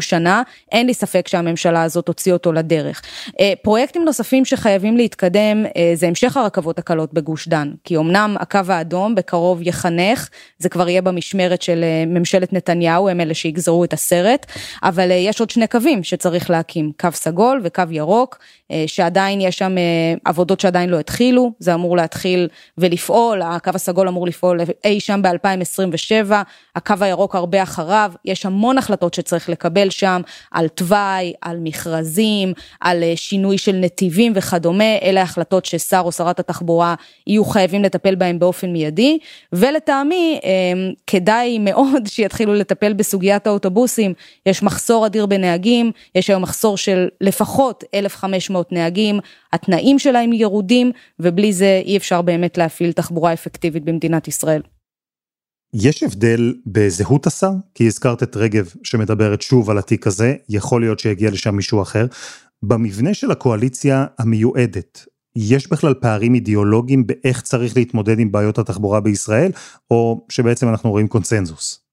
שנה. 0.00 0.42
אין 0.72 0.86
לי 0.86 0.94
ספק 0.94 1.28
שהממשלה 1.28 1.82
הזאת 1.82 2.06
תוציא 2.06 2.32
אותו 2.32 2.45
אותו 2.46 2.52
לדרך. 2.52 3.02
אה, 3.40 3.52
פרויקטים 3.62 4.04
נוספים 4.04 4.44
שחייבים 4.44 4.96
להתקדם 4.96 5.66
אה, 5.76 5.92
זה 5.94 6.08
המשך 6.08 6.36
הרכבות 6.36 6.78
הקלות 6.78 7.14
בגוש 7.14 7.48
דן, 7.48 7.70
כי 7.84 7.96
אמנם 7.96 8.36
הקו 8.40 8.60
האדום 8.68 9.14
בקרוב 9.14 9.62
יחנך, 9.62 10.28
זה 10.58 10.68
כבר 10.68 10.88
יהיה 10.88 11.02
במשמרת 11.02 11.62
של 11.62 11.84
אה, 11.84 12.04
ממשלת 12.06 12.52
נתניהו, 12.52 13.08
הם 13.08 13.20
אלה 13.20 13.34
שיגזרו 13.34 13.84
את 13.84 13.92
הסרט, 13.92 14.46
אבל 14.82 15.10
יש 15.10 15.40
עוד 15.40 15.50
שני 15.50 15.66
קווים 15.66 16.02
שצריך 16.02 16.50
להקים, 16.50 16.92
קו 17.00 17.08
סגול 17.12 17.60
וקו 17.64 17.82
ירוק, 17.90 18.38
שעדיין 18.86 19.40
יש 19.40 19.58
שם 19.58 19.74
עבודות 20.24 20.60
שעדיין 20.60 20.90
לא 20.90 20.98
התחילו, 20.98 21.52
זה 21.58 21.74
אמור 21.74 21.96
להתחיל 21.96 22.48
ולפעול, 22.78 23.42
הקו 23.42 23.70
הסגול 23.74 24.08
אמור 24.08 24.26
לפעול 24.26 24.60
אי 24.84 25.00
שם 25.00 25.20
ב-2027, 25.22 26.32
הקו 26.76 26.94
הירוק 27.00 27.34
הרבה 27.34 27.62
אחריו, 27.62 28.12
יש 28.24 28.46
המון 28.46 28.78
החלטות 28.78 29.14
שצריך 29.14 29.48
לקבל 29.48 29.90
שם 29.90 30.20
על 30.50 30.68
תוואי, 30.68 31.32
על 31.42 31.58
מכרזים. 31.60 32.35
נתיבים, 32.44 32.52
על 32.80 33.02
אה, 33.02 33.12
שינוי 33.16 33.58
של 33.58 33.72
נתיבים 33.72 34.32
וכדומה, 34.34 34.98
אלה 35.02 35.22
החלטות 35.22 35.64
ששר 35.64 36.02
או 36.04 36.12
שרת 36.12 36.40
התחבורה 36.40 36.94
יהיו 37.26 37.44
חייבים 37.44 37.82
לטפל 37.82 38.14
בהם 38.14 38.38
באופן 38.38 38.72
מיידי, 38.72 39.18
ולטעמי 39.52 40.40
אמ, 40.44 40.92
כדאי 41.06 41.58
מאוד 41.58 42.06
שיתחילו 42.14 42.54
לטפל 42.54 42.92
בסוגיית 42.92 43.46
האוטובוסים, 43.46 44.14
יש 44.46 44.62
מחסור 44.62 45.06
אדיר 45.06 45.26
בנהגים, 45.26 45.92
יש 46.14 46.30
היום 46.30 46.42
מחסור 46.42 46.76
של 46.76 47.08
לפחות 47.20 47.84
1,500 47.94 48.72
נהגים, 48.72 49.20
התנאים 49.52 49.98
שלהם 49.98 50.32
ירודים, 50.32 50.92
ובלי 51.20 51.52
זה 51.52 51.82
אי 51.84 51.96
אפשר 51.96 52.22
באמת 52.22 52.58
להפעיל 52.58 52.92
תחבורה 52.92 53.32
אפקטיבית 53.32 53.84
במדינת 53.84 54.28
ישראל. 54.28 54.60
יש 55.78 56.02
הבדל 56.02 56.54
בזהות 56.66 57.26
השר? 57.26 57.50
כי 57.74 57.86
הזכרת 57.86 58.22
את 58.22 58.36
רגב 58.36 58.72
שמדברת 58.82 59.42
שוב 59.42 59.70
על 59.70 59.78
התיק 59.78 60.06
הזה, 60.06 60.34
יכול 60.48 60.80
להיות 60.80 60.98
שיגיע 60.98 61.30
לשם 61.30 61.56
מישהו 61.56 61.82
אחר. 61.82 62.06
במבנה 62.62 63.14
של 63.14 63.30
הקואליציה 63.30 64.06
המיועדת, 64.18 65.06
יש 65.36 65.70
בכלל 65.70 65.94
פערים 65.94 66.34
אידיאולוגיים 66.34 67.06
באיך 67.06 67.42
צריך 67.42 67.76
להתמודד 67.76 68.18
עם 68.18 68.32
בעיות 68.32 68.58
התחבורה 68.58 69.00
בישראל, 69.00 69.50
או 69.90 70.26
שבעצם 70.28 70.68
אנחנו 70.68 70.90
רואים 70.90 71.08
קונצנזוס? 71.08 71.85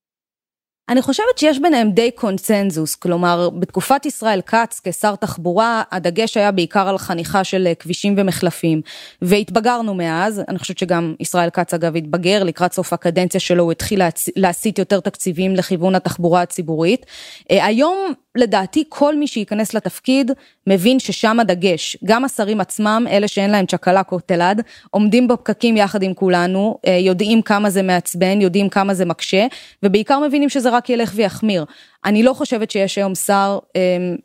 אני 0.90 1.02
חושבת 1.02 1.38
שיש 1.38 1.60
ביניהם 1.60 1.92
די 1.92 2.12
קונצנזוס, 2.12 2.96
כלומר 2.96 3.50
בתקופת 3.50 4.06
ישראל 4.06 4.42
כץ 4.42 4.82
כשר 4.84 5.16
תחבורה 5.16 5.84
הדגש 5.92 6.38
היה 6.38 6.52
בעיקר 6.52 6.90
על 6.90 6.98
חניכה 6.98 7.44
של 7.44 7.68
אה, 7.68 7.76
כבישים 7.76 8.16
ומחלפים. 8.18 8.82
והתבגרנו 9.22 9.94
מאז, 9.94 10.42
אני 10.48 10.60
חושבת 10.60 10.78
שגם 10.78 11.16
ישראל 11.20 11.50
כץ 11.50 11.74
אגב 11.74 11.96
התבגר 11.96 12.44
לקראת 12.44 12.74
סוף 12.74 12.94
הקדנציה 12.94 13.40
שלו. 13.40 13.64
הוא 13.64 13.72
התחיל 13.72 14.02
להסיט 14.36 14.80
יותר 14.80 15.00
תקציבים 15.00 15.56
לכיוון 15.56 15.96
התחבורה 15.96 16.42
הציבורית. 16.42 17.06
אה, 17.52 17.66
היום 17.66 18.14
לדעתי 18.36 18.84
כל 18.90 19.16
מי 19.16 19.28
שייכנס 19.28 19.74
לתפקיד 19.74 20.32
מבין 20.68 21.00
ששם 21.00 21.40
הדגש, 21.40 21.98
גם 22.06 22.26
השרים 22.26 22.62
עצמם, 22.62 23.06
אלה 23.10 23.28
שאין 23.28 23.52
להם 23.52 23.66
צ'קלק 23.66 24.12
או 24.12 24.20
תלד, 24.20 24.62
עומדים 24.92 25.28
בפקקים 25.28 25.78
יחד 25.78 26.04
עם 26.04 26.14
כולנו, 26.14 26.78
אה, 26.88 26.98
יודעים 26.98 27.42
כמה 27.42 27.70
זה 27.70 27.82
מעצבן, 27.82 28.42
יודעים 28.42 28.70
כמה 28.70 28.94
זה 28.94 29.06
מקשה, 29.06 29.46
ובעיקר 29.84 30.20
מבינים 30.20 30.50
שזה 30.50 30.70
רק 30.70 30.90
ילך 30.90 31.12
ויחמיר. 31.16 31.66
אני 32.06 32.24
לא 32.24 32.34
חושבת 32.34 32.72
שיש 32.72 32.98
היום 32.98 33.16
שר 33.16 33.60
אמ, 33.76 33.82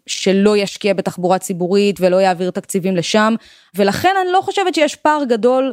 שלא 0.07 0.57
ישקיע 0.57 0.95
בתחבורה 0.95 1.39
ציבורית 1.39 1.97
ולא 2.01 2.17
יעביר 2.17 2.51
תקציבים 2.51 2.97
לשם, 2.97 3.35
ולכן 3.75 4.15
אני 4.23 4.33
לא 4.33 4.41
חושבת 4.41 4.75
שיש 4.75 4.97
פער 4.97 5.25
גדול 5.25 5.73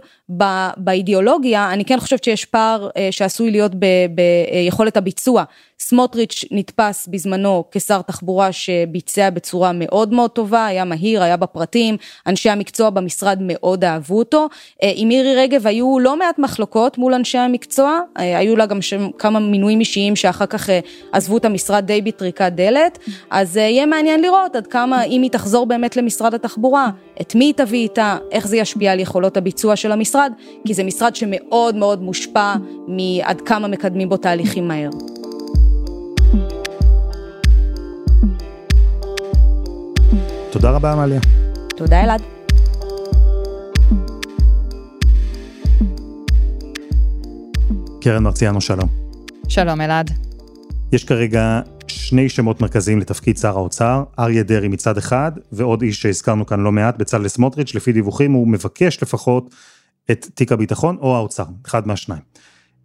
באידיאולוגיה, 0.77 1.73
אני 1.73 1.85
כן 1.85 1.99
חושבת 1.99 2.23
שיש 2.23 2.45
פער 2.45 2.89
אה, 2.97 3.07
שעשוי 3.11 3.51
להיות 3.51 3.71
ביכולת 4.09 4.97
הביצוע. 4.97 5.43
סמוטריץ' 5.79 6.45
נתפס 6.51 7.07
בזמנו 7.07 7.63
כשר 7.71 8.01
תחבורה 8.01 8.51
שביצע 8.51 9.29
בצורה 9.29 9.71
מאוד 9.73 10.13
מאוד 10.13 10.31
טובה, 10.31 10.65
היה 10.65 10.85
מהיר, 10.85 11.23
היה 11.23 11.37
בפרטים, 11.37 11.97
אנשי 12.27 12.49
המקצוע 12.49 12.89
במשרד 12.89 13.37
מאוד 13.41 13.83
אהבו 13.83 14.19
אותו. 14.19 14.47
אה, 14.83 14.91
עם 14.95 15.07
מירי 15.07 15.35
רגב 15.35 15.67
היו 15.67 15.99
לא 15.99 16.19
מעט 16.19 16.39
מחלוקות 16.39 16.97
מול 16.97 17.13
אנשי 17.13 17.37
המקצוע, 17.37 17.99
אה, 18.19 18.37
היו 18.37 18.55
לה 18.55 18.65
גם 18.65 18.81
שם 18.81 19.11
כמה 19.17 19.39
מינויים 19.39 19.79
אישיים 19.79 20.15
שאחר 20.15 20.45
כך 20.45 20.69
עזבו 21.11 21.37
את 21.37 21.45
המשרד 21.45 21.85
די 21.85 21.94
בטריקת 22.01 22.51
דלת, 22.55 22.99
אז 23.29 23.57
יהיה 23.57 23.85
מעניין 23.85 24.21
לראות 24.21 24.55
עד 24.55 24.67
כמה, 24.67 25.03
אם 25.03 25.21
היא 25.21 25.31
תחזור 25.31 25.65
באמת 25.65 25.95
למשרד 25.95 26.33
התחבורה, 26.33 26.89
את 27.21 27.35
מי 27.35 27.45
היא 27.45 27.53
תביא 27.53 27.79
איתה, 27.83 28.17
איך 28.31 28.47
זה 28.47 28.57
ישפיע 28.57 28.91
על 28.91 28.99
יכולות 28.99 29.37
הביצוע 29.37 29.75
של 29.75 29.91
המשרד, 29.91 30.31
כי 30.67 30.73
זה 30.73 30.83
משרד 30.83 31.15
שמאוד 31.15 31.75
מאוד 31.75 32.01
מושפע 32.01 32.53
מעד 32.87 33.41
כמה 33.41 33.67
מקדמים 33.67 34.09
בו 34.09 34.17
תהליכים 34.17 34.67
מהר. 34.67 34.89
תודה 40.51 40.71
רבה, 40.71 40.91
עמליה. 40.91 41.19
תודה, 41.75 42.03
אלעד. 42.03 42.21
קרן 48.01 48.23
מרציאנו, 48.23 48.61
שלום. 48.61 48.87
שלום, 49.47 49.81
אלעד. 49.81 50.11
יש 50.91 51.03
כרגע 51.03 51.59
שני 51.87 52.29
שמות 52.29 52.61
מרכזיים 52.61 52.99
לתפקיד 52.99 53.37
שר 53.37 53.57
האוצר, 53.57 54.03
אריה 54.19 54.43
דרעי 54.43 54.67
מצד 54.67 54.97
אחד, 54.97 55.31
ועוד 55.51 55.81
איש 55.81 56.01
שהזכרנו 56.01 56.45
כאן 56.45 56.59
לא 56.59 56.71
מעט, 56.71 56.97
בצלאל 56.97 57.27
סמוטריץ', 57.27 57.75
לפי 57.75 57.91
דיווחים 57.91 58.31
הוא 58.31 58.47
מבקש 58.47 59.03
לפחות 59.03 59.55
את 60.11 60.27
תיק 60.33 60.51
הביטחון 60.51 60.97
או 60.97 61.15
האוצר, 61.15 61.45
אחד 61.65 61.87
מהשניים. 61.87 62.21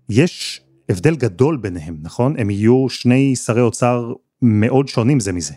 יש 0.09 0.61
הבדל 0.89 1.17
גדול 1.17 1.57
ביניהם, 1.57 1.97
נכון? 2.03 2.35
הם 2.39 2.51
יהיו 2.51 2.89
שני 2.89 3.37
שרי 3.37 3.61
אוצר 3.61 4.13
מאוד 4.43 4.89
שונים 4.89 5.21
זה 5.21 5.33
מזה. 5.33 5.55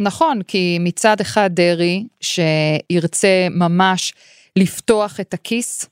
נכון, 0.00 0.42
כי 0.42 0.78
מצד 0.80 1.20
אחד 1.20 1.50
דרעי, 1.52 2.06
שירצה 2.20 3.46
ממש 3.50 4.14
לפתוח 4.56 5.20
את 5.20 5.34
הכיס 5.34 5.86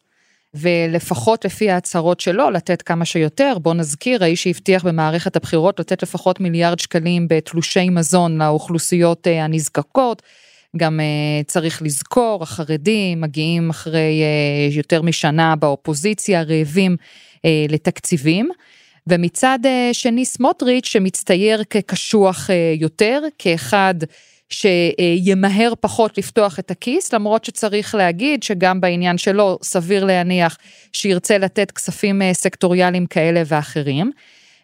ולפחות 0.54 1.44
לפי 1.44 1.70
ההצהרות 1.70 2.20
שלו 2.20 2.50
לתת 2.50 2.82
כמה 2.82 3.04
שיותר. 3.04 3.58
בוא 3.58 3.74
נזכיר, 3.74 4.24
האיש 4.24 4.42
שהבטיח 4.42 4.84
במערכת 4.84 5.36
הבחירות 5.36 5.80
לתת 5.80 6.02
לפחות 6.02 6.40
מיליארד 6.40 6.78
שקלים 6.78 7.28
בתלושי 7.28 7.88
מזון 7.88 8.42
לאוכלוסיות 8.42 9.26
אה, 9.26 9.44
הנזקקות. 9.44 10.22
גם 10.76 11.00
uh, 11.00 11.46
צריך 11.46 11.82
לזכור, 11.82 12.42
החרדים 12.42 13.20
מגיעים 13.20 13.70
אחרי 13.70 14.22
uh, 14.72 14.76
יותר 14.76 15.02
משנה 15.02 15.56
באופוזיציה, 15.56 16.42
רעבים 16.42 16.96
uh, 17.36 17.40
לתקציבים. 17.68 18.50
ומצד 19.06 19.58
uh, 19.62 19.68
שני 19.92 20.24
סמוטריץ' 20.24 20.86
שמצטייר 20.86 21.64
כקשוח 21.70 22.50
uh, 22.50 22.80
יותר, 22.80 23.22
כאחד 23.38 23.94
שימהר 24.52 25.72
פחות 25.80 26.18
לפתוח 26.18 26.58
את 26.58 26.70
הכיס, 26.70 27.12
למרות 27.12 27.44
שצריך 27.44 27.94
להגיד 27.94 28.42
שגם 28.42 28.80
בעניין 28.80 29.18
שלו 29.18 29.58
סביר 29.62 30.04
להניח 30.04 30.58
שירצה 30.92 31.38
לתת 31.38 31.70
כספים 31.70 32.22
אה, 32.22 32.34
סקטוריאליים 32.34 33.06
כאלה 33.06 33.42
ואחרים. 33.46 34.10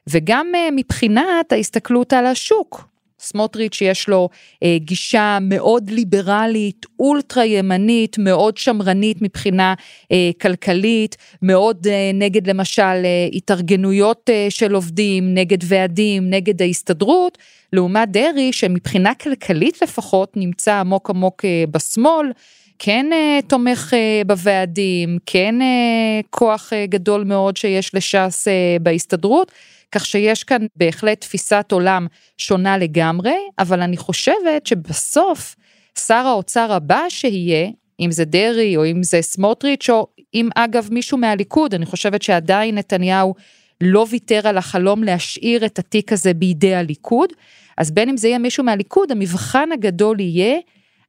וגם 0.07 0.46
אה, 0.55 0.68
מבחינת 0.77 1.53
ההסתכלות 1.53 2.12
על 2.12 2.27
השוק, 2.27 2.88
סמוטריץ' 3.20 3.81
יש 3.81 4.09
לו 4.09 4.28
אה, 4.62 4.76
גישה 4.81 5.38
מאוד 5.40 5.90
ליברלית, 5.90 6.87
אולטרה 6.98 7.44
ימנית, 7.44 8.18
מאוד 8.18 8.57
שמרנית 8.57 9.22
מבחינה 9.22 9.74
אה, 10.12 10.31
כלכלית, 10.40 11.16
מאוד 11.42 11.87
אה, 11.87 12.11
נגד 12.14 12.46
למשל 12.46 12.83
אה, 12.83 13.28
התארגנויות 13.33 14.31
אה, 14.31 14.46
של 14.50 14.74
עובדים, 14.74 15.35
נגד 15.35 15.59
ועדים, 15.64 16.31
נגד 16.31 16.62
ההסתדרות, 16.62 17.38
לעומת 17.72 18.11
דרעי 18.11 18.52
שמבחינה 18.52 19.14
כלכלית 19.14 19.83
לפחות 19.83 20.37
נמצא 20.37 20.74
עמוק 20.74 21.11
עמוק 21.11 21.44
אה, 21.44 21.64
בשמאל. 21.70 22.33
כן 22.81 23.07
uh, 23.12 23.46
תומך 23.46 23.92
uh, 23.92 24.26
בוועדים, 24.26 25.18
כן 25.26 25.54
uh, 25.61 26.26
כוח 26.31 26.72
גדול 26.88 27.24
מאוד 27.24 27.57
שיש 27.57 27.94
לש"ס 27.94 28.48
בהסתדרות, 28.83 29.52
כך 29.92 30.07
שיש 30.07 30.44
כאן 30.44 30.66
בהחלט 30.77 31.20
תפיסת 31.20 31.66
עולם 31.72 32.07
שונה 32.38 32.79
לגמרי, 32.79 33.37
אבל 33.59 33.81
אני 33.81 33.96
חושבת 33.96 34.66
שבסוף 34.66 35.57
שר 35.98 36.14
האוצר 36.27 36.72
הבא 36.72 37.03
שיהיה, 37.09 37.68
אם 38.01 38.11
זה 38.11 38.24
דרעי 38.24 38.77
או 38.77 38.87
אם 38.87 39.03
זה 39.03 39.22
סמוטריץ' 39.22 39.90
או 39.90 40.07
אם 40.35 40.48
אגב 40.55 40.88
מישהו 40.92 41.18
מהליכוד, 41.18 41.74
אני 41.74 41.87
חושבת 41.87 42.22
שעדיין 42.22 42.79
נתניהו 42.79 43.35
לא 43.81 44.07
ויתר 44.11 44.48
על 44.48 44.59
החלום 44.59 45.05
להשאיר 45.05 45.66
את 45.66 45.79
התיק 45.79 46.12
הזה 46.12 46.35
בידי 46.35 46.74
הליכוד, 46.74 47.33
אז 47.77 47.90
בין 47.90 48.09
אם 48.09 48.16
זה 48.16 48.29
יהיה 48.29 48.38
מישהו 48.38 48.64
מהליכוד, 48.64 49.12
המבחן 49.12 49.72
הגדול 49.72 50.20
יהיה 50.20 50.59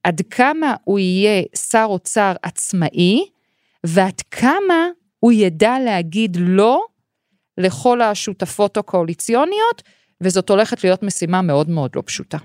עד 0.04 0.22
כמה 0.30 0.76
הוא 0.84 1.00
יהיה 1.00 1.44
שר 1.70 1.86
אוצר 1.90 2.34
עצמאי, 2.44 3.26
ועד 3.84 4.22
כמה 4.32 4.88
הוא 5.20 5.32
ידע 5.32 5.76
להגיד 5.86 6.38
לא 6.40 6.86
לכל 7.60 8.02
השותפות 8.02 8.78
הקואליציוניות, 8.78 9.84
וזאת 10.22 10.50
הולכת 10.50 10.84
להיות 10.84 11.04
משימה 11.04 11.42
מאוד 11.42 11.70
מאוד 11.70 11.92
לא 11.96 12.04
פשוטה. 12.06 12.38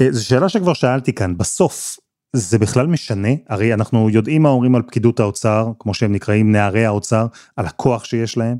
אה, 0.00 0.06
זו 0.10 0.26
שאלה 0.26 0.48
שכבר 0.48 0.74
שאלתי 0.74 1.12
כאן, 1.12 1.36
בסוף 1.36 1.98
זה 2.32 2.58
בכלל 2.58 2.86
משנה? 2.86 3.28
הרי 3.48 3.74
אנחנו 3.74 4.10
יודעים 4.10 4.42
מה 4.42 4.48
אומרים 4.48 4.74
על 4.74 4.82
פקידות 4.82 5.20
האוצר, 5.20 5.72
כמו 5.78 5.94
שהם 5.94 6.12
נקראים 6.12 6.52
נערי 6.52 6.84
האוצר, 6.84 7.26
על 7.56 7.66
הכוח 7.66 8.04
שיש 8.04 8.36
להם. 8.36 8.56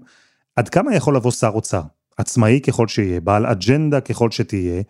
עד 0.56 0.68
כמה 0.68 0.94
יכול 0.94 1.16
לבוא 1.16 1.30
שר 1.30 1.50
אוצר, 1.54 1.82
עצמאי 2.18 2.60
ככל 2.66 2.88
שיהיה, 2.88 3.20
בעל 3.20 3.46
אג'נדה 3.46 4.00
ככל 4.00 4.30
שתהיה, 4.30 4.82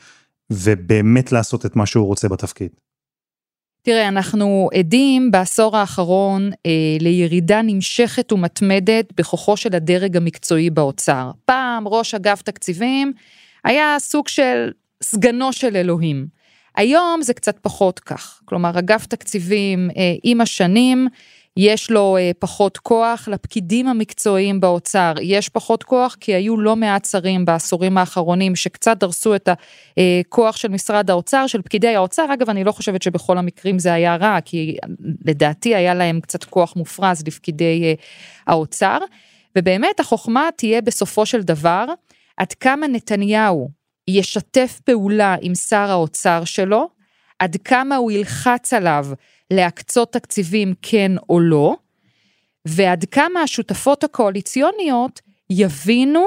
ובאמת 0.50 1.32
לעשות 1.32 1.66
את 1.66 1.76
מה 1.76 1.86
שהוא 1.86 2.06
רוצה 2.06 2.28
בתפקיד? 2.28 2.70
תראה, 3.82 4.08
אנחנו 4.08 4.68
עדים 4.74 5.30
בעשור 5.30 5.76
האחרון 5.76 6.50
אה, 6.66 6.70
לירידה 7.00 7.62
נמשכת 7.62 8.32
ומתמדת 8.32 9.12
בכוחו 9.16 9.56
של 9.56 9.76
הדרג 9.76 10.16
המקצועי 10.16 10.70
באוצר. 10.70 11.30
פעם 11.44 11.88
ראש 11.88 12.14
אגף 12.14 12.42
תקציבים 12.42 13.12
היה 13.64 13.96
סוג 13.98 14.28
של 14.28 14.70
סגנו 15.02 15.52
של 15.52 15.76
אלוהים. 15.76 16.26
היום 16.76 17.22
זה 17.22 17.34
קצת 17.34 17.58
פחות 17.62 18.00
כך. 18.00 18.40
כלומר, 18.44 18.78
אגף 18.78 19.06
תקציבים 19.06 19.90
אה, 19.96 20.14
עם 20.22 20.40
השנים 20.40 21.08
יש 21.60 21.90
לו 21.90 22.16
אה, 22.16 22.30
פחות 22.38 22.78
כוח, 22.78 23.28
לפקידים 23.28 23.86
המקצועיים 23.86 24.60
באוצר 24.60 25.12
יש 25.22 25.48
פחות 25.48 25.82
כוח, 25.82 26.16
כי 26.20 26.34
היו 26.34 26.60
לא 26.60 26.76
מעט 26.76 27.04
שרים 27.04 27.44
בעשורים 27.44 27.98
האחרונים 27.98 28.56
שקצת 28.56 28.96
דרסו 28.96 29.34
את 29.34 29.48
הכוח 29.48 30.56
של 30.56 30.68
משרד 30.68 31.10
האוצר, 31.10 31.46
של 31.46 31.62
פקידי 31.62 31.96
האוצר. 31.96 32.34
אגב, 32.34 32.50
אני 32.50 32.64
לא 32.64 32.72
חושבת 32.72 33.02
שבכל 33.02 33.38
המקרים 33.38 33.78
זה 33.78 33.92
היה 33.92 34.16
רע, 34.16 34.38
כי 34.44 34.76
לדעתי 35.24 35.74
היה 35.74 35.94
להם 35.94 36.20
קצת 36.20 36.44
כוח 36.44 36.76
מופרז 36.76 37.26
לפקידי 37.26 37.82
אה, 37.84 37.94
האוצר. 38.46 38.98
ובאמת 39.58 40.00
החוכמה 40.00 40.48
תהיה 40.56 40.80
בסופו 40.80 41.26
של 41.26 41.42
דבר, 41.42 41.84
עד 42.36 42.52
כמה 42.52 42.86
נתניהו 42.86 43.70
ישתף 44.08 44.80
פעולה 44.84 45.36
עם 45.40 45.54
שר 45.54 45.90
האוצר 45.90 46.44
שלו, 46.44 46.88
עד 47.38 47.56
כמה 47.64 47.96
הוא 47.96 48.12
ילחץ 48.12 48.72
עליו 48.72 49.06
להקצות 49.50 50.12
תקציבים 50.12 50.74
כן 50.82 51.12
או 51.28 51.40
לא, 51.40 51.76
ועד 52.64 53.04
כמה 53.04 53.42
השותפות 53.42 54.04
הקואליציוניות 54.04 55.20
יבינו 55.50 56.26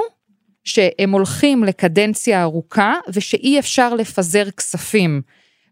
שהם 0.64 1.12
הולכים 1.12 1.64
לקדנציה 1.64 2.42
ארוכה 2.42 2.94
ושאי 3.12 3.58
אפשר 3.58 3.94
לפזר 3.94 4.50
כספים 4.50 5.22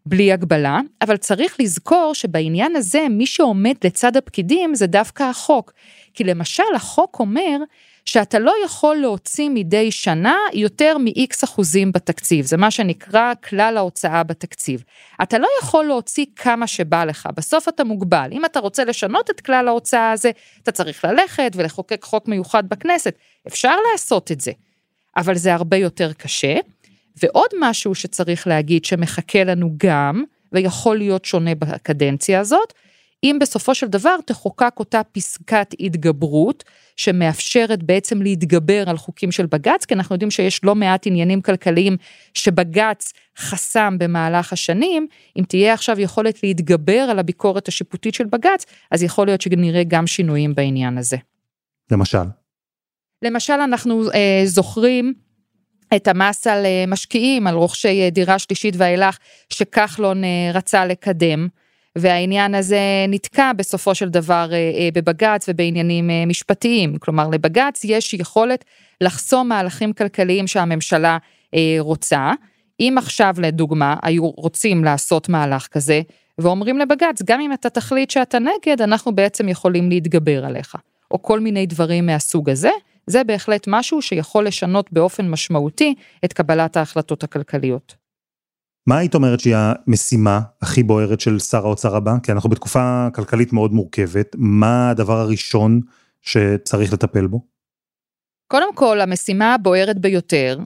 בלי 0.06 0.32
הגבלה, 0.32 0.80
אבל 1.02 1.16
צריך 1.16 1.60
לזכור 1.60 2.14
שבעניין 2.14 2.76
הזה 2.76 3.06
מי 3.10 3.26
שעומד 3.26 3.74
לצד 3.84 4.16
הפקידים 4.16 4.74
זה 4.74 4.86
דווקא 4.86 5.22
החוק. 5.22 5.72
כי 6.14 6.24
למשל 6.24 6.62
החוק 6.74 7.20
אומר 7.20 7.56
שאתה 8.10 8.38
לא 8.38 8.54
יכול 8.64 8.96
להוציא 8.96 9.48
מדי 9.54 9.90
שנה 9.90 10.36
יותר 10.52 10.98
מ-X 10.98 11.44
אחוזים 11.44 11.92
בתקציב, 11.92 12.44
זה 12.44 12.56
מה 12.56 12.70
שנקרא 12.70 13.32
כלל 13.48 13.76
ההוצאה 13.76 14.22
בתקציב. 14.22 14.84
אתה 15.22 15.38
לא 15.38 15.48
יכול 15.62 15.84
להוציא 15.84 16.26
כמה 16.36 16.66
שבא 16.66 17.04
לך, 17.04 17.28
בסוף 17.36 17.68
אתה 17.68 17.84
מוגבל. 17.84 18.28
אם 18.32 18.44
אתה 18.44 18.60
רוצה 18.60 18.84
לשנות 18.84 19.30
את 19.30 19.40
כלל 19.40 19.68
ההוצאה 19.68 20.12
הזה, 20.12 20.30
אתה 20.62 20.72
צריך 20.72 21.04
ללכת 21.04 21.52
ולחוקק 21.54 22.04
חוק 22.04 22.28
מיוחד 22.28 22.68
בכנסת. 22.68 23.14
אפשר 23.46 23.74
לעשות 23.92 24.32
את 24.32 24.40
זה, 24.40 24.52
אבל 25.16 25.34
זה 25.34 25.54
הרבה 25.54 25.76
יותר 25.76 26.12
קשה. 26.12 26.56
ועוד 27.22 27.50
משהו 27.60 27.94
שצריך 27.94 28.46
להגיד 28.46 28.84
שמחכה 28.84 29.44
לנו 29.44 29.70
גם, 29.76 30.24
ויכול 30.52 30.98
להיות 30.98 31.24
שונה 31.24 31.54
בקדנציה 31.54 32.40
הזאת, 32.40 32.72
אם 33.24 33.36
בסופו 33.40 33.74
של 33.74 33.86
דבר 33.86 34.16
תחוקק 34.26 34.74
אותה 34.78 35.00
פסקת 35.12 35.74
התגברות, 35.80 36.64
שמאפשרת 36.96 37.82
בעצם 37.82 38.22
להתגבר 38.22 38.90
על 38.90 38.96
חוקים 38.96 39.32
של 39.32 39.46
בג"ץ, 39.46 39.84
כי 39.84 39.94
אנחנו 39.94 40.14
יודעים 40.14 40.30
שיש 40.30 40.64
לא 40.64 40.74
מעט 40.74 41.06
עניינים 41.06 41.42
כלכליים 41.42 41.96
שבג"ץ 42.34 43.12
חסם 43.38 43.96
במהלך 43.98 44.52
השנים, 44.52 45.06
אם 45.38 45.44
תהיה 45.48 45.74
עכשיו 45.74 46.00
יכולת 46.00 46.42
להתגבר 46.42 47.00
על 47.00 47.18
הביקורת 47.18 47.68
השיפוטית 47.68 48.14
של 48.14 48.24
בג"ץ, 48.24 48.66
אז 48.90 49.02
יכול 49.02 49.26
להיות 49.26 49.40
שנראה 49.40 49.84
גם 49.84 50.06
שינויים 50.06 50.54
בעניין 50.54 50.98
הזה. 50.98 51.16
למשל? 51.90 52.18
למשל, 53.24 53.52
אנחנו 53.52 54.10
אה, 54.14 54.42
זוכרים 54.44 55.14
את 55.96 56.08
המס 56.08 56.46
על 56.46 56.66
אה, 56.66 56.84
משקיעים, 56.88 57.46
על 57.46 57.54
רוכשי 57.54 58.02
אה, 58.02 58.10
דירה 58.10 58.38
שלישית 58.38 58.74
ואילך, 58.78 59.18
שכחלון 59.48 60.24
אה, 60.24 60.50
רצה 60.54 60.86
לקדם. 60.86 61.48
והעניין 61.98 62.54
הזה 62.54 62.80
נתקע 63.08 63.52
בסופו 63.52 63.94
של 63.94 64.08
דבר 64.08 64.48
אה, 64.52 64.56
אה, 64.56 64.88
בבג"ץ 64.94 65.48
ובעניינים 65.48 66.10
אה, 66.10 66.26
משפטיים. 66.26 66.98
כלומר, 66.98 67.28
לבג"ץ 67.28 67.84
יש 67.84 68.14
יכולת 68.14 68.64
לחסום 69.00 69.48
מהלכים 69.48 69.92
כלכליים 69.92 70.46
שהממשלה 70.46 71.18
רוצה. 71.78 72.32
אם 72.80 72.94
עכשיו, 72.98 73.34
לדוגמה, 73.38 73.96
היו 74.02 74.30
רוצים 74.30 74.84
לעשות 74.84 75.28
מהלך 75.28 75.66
כזה, 75.66 76.00
ואומרים 76.38 76.78
לבג"ץ, 76.78 77.22
גם 77.24 77.40
אם 77.40 77.52
אתה 77.52 77.70
תחליט 77.70 78.10
שאתה 78.10 78.38
נגד, 78.38 78.82
אנחנו 78.82 79.14
בעצם 79.14 79.48
יכולים 79.48 79.88
להתגבר 79.88 80.44
עליך. 80.44 80.76
או 81.10 81.22
כל 81.22 81.40
מיני 81.40 81.66
דברים 81.66 82.06
מהסוג 82.06 82.50
הזה, 82.50 82.70
זה 83.06 83.24
בהחלט 83.24 83.64
משהו 83.68 84.02
שיכול 84.02 84.46
לשנות 84.46 84.92
באופן 84.92 85.30
משמעותי 85.30 85.94
את 86.24 86.32
קבלת 86.32 86.76
ההחלטות 86.76 87.24
הכלכליות. 87.24 87.94
מה 88.90 88.98
היית 88.98 89.14
אומרת 89.14 89.40
שהיא 89.40 89.56
המשימה 89.56 90.40
הכי 90.62 90.82
בוערת 90.82 91.20
של 91.20 91.38
שר 91.38 91.66
האוצר 91.66 91.96
הבא? 91.96 92.14
כי 92.22 92.32
אנחנו 92.32 92.50
בתקופה 92.50 93.08
כלכלית 93.14 93.52
מאוד 93.52 93.72
מורכבת, 93.72 94.36
מה 94.38 94.90
הדבר 94.90 95.18
הראשון 95.18 95.80
שצריך 96.22 96.92
לטפל 96.92 97.26
בו? 97.26 97.40
קודם 98.48 98.74
כל, 98.74 99.00
המשימה 99.00 99.54
הבוערת 99.54 99.98
ביותר 99.98 100.58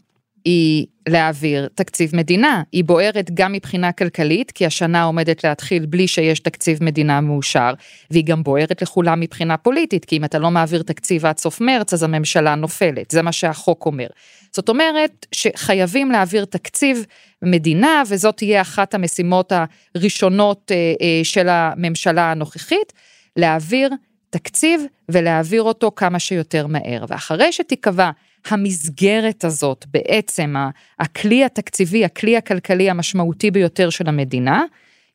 היא 0.45 0.87
להעביר 1.09 1.69
תקציב 1.75 2.17
מדינה. 2.17 2.63
היא 2.73 2.85
בוערת 2.85 3.31
גם 3.35 3.53
מבחינה 3.53 3.93
כלכלית, 3.93 4.51
כי 4.51 4.67
השנה 4.67 5.03
עומדת 5.03 5.45
להתחיל 5.45 5.87
בלי 5.87 6.09
שיש 6.09 6.41
תקציב 6.41 6.85
מדינה 6.85 7.21
מאושר, 7.21 7.73
והיא 8.11 8.25
גם 8.25 8.43
בוערת 8.43 8.83
לכולם 8.83 9.21
מבחינה 9.21 9.57
פוליטית, 9.57 10.05
כי 10.05 10.17
אם 10.17 10.25
אתה 10.25 10.39
לא 10.39 10.51
מעביר 10.51 10.83
תקציב 10.83 11.27
עד 11.27 11.39
סוף 11.39 11.61
מרץ, 11.61 11.93
אז 11.93 12.03
הממשלה 12.03 12.55
נופלת, 12.55 13.11
זה 13.11 13.23
מה 13.23 13.33
שהחוק 13.33 13.87
אומר. 13.87 14.07
זאת 14.53 14.69
אומרת 14.69 15.27
שחייבים 15.33 16.11
להעביר 16.11 16.45
תקציב 16.45 17.07
מדינה, 17.45 18.03
וזאת 18.09 18.37
תהיה 18.37 18.61
אחת 18.61 18.95
המשימות 18.95 19.53
הראשונות 19.95 20.73
אה, 20.73 20.77
אה, 20.77 21.21
של 21.25 21.49
הממשלה 21.49 22.31
הנוכחית, 22.31 22.93
להעביר 23.37 23.91
תקציב 24.31 24.83
ולהעביר 25.09 25.63
אותו 25.63 25.93
כמה 25.97 26.19
שיותר 26.19 26.67
מהר. 26.67 27.05
ואחרי 27.09 27.53
שתיקבע 27.53 28.11
המסגרת 28.49 29.45
הזאת, 29.45 29.85
בעצם 29.89 30.55
הכלי 30.99 31.45
התקציבי, 31.45 32.05
הכלי 32.05 32.37
הכלכלי 32.37 32.91
המשמעותי 32.91 33.51
ביותר 33.51 33.91
של 33.91 34.09
המדינה, 34.09 34.65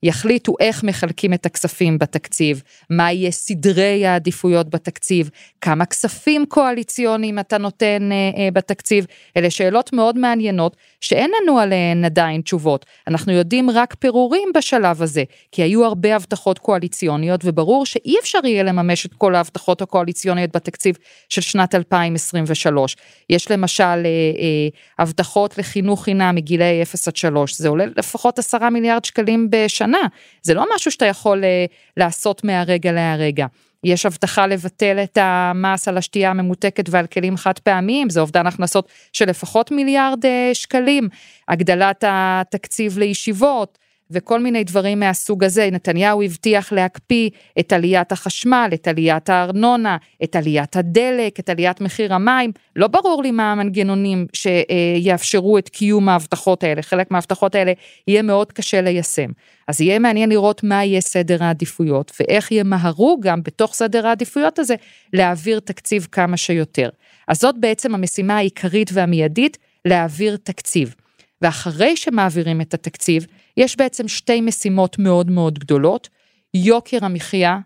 יחליטו 0.03 0.53
איך 0.59 0.83
מחלקים 0.83 1.33
את 1.33 1.45
הכספים 1.45 1.97
בתקציב, 1.99 2.61
מה 2.89 3.11
יהיה 3.11 3.31
סדרי 3.31 4.05
העדיפויות 4.05 4.69
בתקציב, 4.69 5.29
כמה 5.61 5.85
כספים 5.85 6.45
קואליציוניים 6.45 7.39
אתה 7.39 7.57
נותן 7.57 8.09
אה, 8.11 8.41
אה, 8.43 8.51
בתקציב, 8.51 9.05
אלה 9.37 9.49
שאלות 9.49 9.93
מאוד 9.93 10.17
מעניינות 10.17 10.75
שאין 11.01 11.31
לנו 11.41 11.59
עליהן 11.59 12.05
עדיין 12.05 12.41
תשובות. 12.41 12.85
אנחנו 13.07 13.33
יודעים 13.33 13.69
רק 13.69 13.95
פירורים 13.99 14.49
בשלב 14.55 15.01
הזה, 15.01 15.23
כי 15.51 15.63
היו 15.63 15.85
הרבה 15.85 16.15
הבטחות 16.15 16.59
קואליציוניות 16.59 17.41
וברור 17.43 17.85
שאי 17.85 18.15
אפשר 18.19 18.39
יהיה 18.43 18.63
לממש 18.63 19.05
את 19.05 19.13
כל 19.13 19.35
ההבטחות 19.35 19.81
הקואליציוניות 19.81 20.55
בתקציב 20.55 20.95
של 21.29 21.41
שנת 21.41 21.75
2023. 21.75 22.95
יש 23.29 23.51
למשל 23.51 23.83
אה, 23.83 23.95
אה, 24.05 24.67
הבטחות 24.99 25.57
לחינוך 25.57 26.03
חינם 26.03 26.35
מגילאי 26.35 26.81
0 26.81 27.07
עד 27.07 27.15
3, 27.15 27.57
זה 27.57 27.69
עולה 27.69 27.85
לפחות 27.97 28.39
10 28.39 28.69
מיליארד 28.69 29.05
שקלים 29.05 29.47
בשנה, 29.49 29.88
זה 30.41 30.53
לא 30.53 30.65
משהו 30.75 30.91
שאתה 30.91 31.05
יכול 31.05 31.43
אה, 31.43 31.65
לעשות 31.97 32.43
מהרגע 32.43 32.91
להרגע. 32.91 33.45
יש 33.83 34.05
הבטחה 34.05 34.47
לבטל 34.47 34.99
את 35.03 35.17
המס 35.21 35.87
על 35.87 35.97
השתייה 35.97 36.29
הממותקת 36.29 36.85
ועל 36.89 37.07
כלים 37.07 37.37
חד 37.37 37.59
פעמיים, 37.59 38.09
זה 38.09 38.19
אובדן 38.19 38.47
הכנסות 38.47 38.89
של 39.13 39.29
לפחות 39.29 39.71
מיליארד 39.71 40.25
אה, 40.25 40.49
שקלים, 40.53 41.09
הגדלת 41.47 42.03
התקציב 42.07 42.97
לישיבות, 42.97 43.77
וכל 44.11 44.39
מיני 44.39 44.63
דברים 44.63 44.99
מהסוג 44.99 45.43
הזה. 45.43 45.69
נתניהו 45.71 46.23
הבטיח 46.23 46.71
להקפיא 46.71 47.29
את 47.59 47.73
עליית 47.73 48.11
החשמל, 48.11 48.69
את 48.73 48.87
עליית 48.87 49.29
הארנונה, 49.29 49.97
את 50.23 50.35
עליית 50.35 50.75
הדלק, 50.75 51.39
את 51.39 51.49
עליית 51.49 51.81
מחיר 51.81 52.13
המים. 52.13 52.51
לא 52.75 52.87
ברור 52.87 53.23
לי 53.23 53.31
מה 53.31 53.51
המנגנונים 53.51 54.25
שיאפשרו 54.33 55.57
את 55.57 55.69
קיום 55.69 56.09
ההבטחות 56.09 56.63
האלה. 56.63 56.81
חלק 56.81 57.11
מההבטחות 57.11 57.55
האלה 57.55 57.73
יהיה 58.07 58.21
מאוד 58.21 58.51
קשה 58.51 58.81
ליישם. 58.81 59.31
אז 59.67 59.81
יהיה 59.81 59.99
מעניין 59.99 60.29
לראות 60.29 60.63
מה 60.63 60.85
יהיה 60.85 61.01
סדר 61.01 61.43
העדיפויות, 61.43 62.11
ואיך 62.19 62.51
ימהרו 62.51 63.17
גם 63.21 63.43
בתוך 63.43 63.73
סדר 63.73 64.07
העדיפויות 64.07 64.59
הזה 64.59 64.75
להעביר 65.13 65.59
תקציב 65.59 66.07
כמה 66.11 66.37
שיותר. 66.37 66.89
אז 67.27 67.39
זאת 67.39 67.55
בעצם 67.59 67.95
המשימה 67.95 68.37
העיקרית 68.37 68.89
והמיידית, 68.93 69.57
להעביר 69.85 70.37
תקציב. 70.43 70.95
ואחרי 71.41 71.97
שמעבירים 71.97 72.61
את 72.61 72.73
התקציב, 72.73 73.25
יש 73.57 73.77
בעצם 73.77 74.07
שתי 74.07 74.41
משימות 74.41 74.99
מאוד 74.99 75.31
מאוד 75.31 75.59
גדולות. 75.59 76.09
יוקר 76.53 76.97
המחיה, 77.01 77.59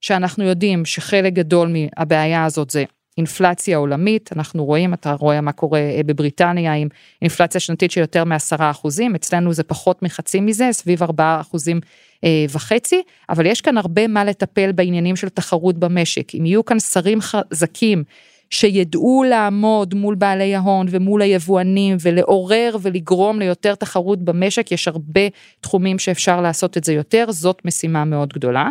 שאנחנו 0.00 0.44
יודעים 0.44 0.84
שחלק 0.84 1.32
גדול 1.32 1.72
מהבעיה 1.72 2.44
הזאת 2.44 2.70
זה 2.70 2.84
אינפלציה 3.18 3.76
עולמית, 3.76 4.30
אנחנו 4.32 4.64
רואים, 4.64 4.94
אתה 4.94 5.12
רואה 5.12 5.40
מה 5.40 5.52
קורה 5.52 5.78
אה, 5.78 6.00
בבריטניה 6.06 6.74
עם 6.74 6.88
אינפלציה 7.22 7.60
שנתית 7.60 7.90
של 7.90 8.00
יותר 8.00 8.24
מעשרה 8.24 8.70
אחוזים, 8.70 9.14
אצלנו 9.14 9.52
זה 9.52 9.62
פחות 9.62 10.02
מחצי 10.02 10.40
מזה, 10.40 10.68
סביב 10.72 11.02
ארבעה 11.02 11.40
אחוזים 11.40 11.80
אה, 12.24 12.44
וחצי, 12.50 13.02
אבל 13.28 13.46
יש 13.46 13.60
כאן 13.60 13.78
הרבה 13.78 14.06
מה 14.06 14.24
לטפל 14.24 14.72
בעניינים 14.72 15.16
של 15.16 15.28
תחרות 15.28 15.78
במשק. 15.78 16.34
אם 16.34 16.46
יהיו 16.46 16.64
כאן 16.64 16.78
שרים 16.78 17.18
חזקים 17.20 18.04
שידעו 18.50 19.24
לעמוד 19.28 19.94
מול 19.94 20.14
בעלי 20.14 20.54
ההון 20.54 20.86
ומול 20.90 21.22
היבואנים 21.22 21.96
ולעורר 22.02 22.76
ולגרום 22.82 23.38
ליותר 23.38 23.74
תחרות 23.74 24.22
במשק, 24.22 24.72
יש 24.72 24.88
הרבה 24.88 25.20
תחומים 25.60 25.98
שאפשר 25.98 26.40
לעשות 26.40 26.76
את 26.76 26.84
זה 26.84 26.92
יותר, 26.92 27.24
זאת 27.28 27.64
משימה 27.64 28.04
מאוד 28.04 28.32
גדולה. 28.32 28.68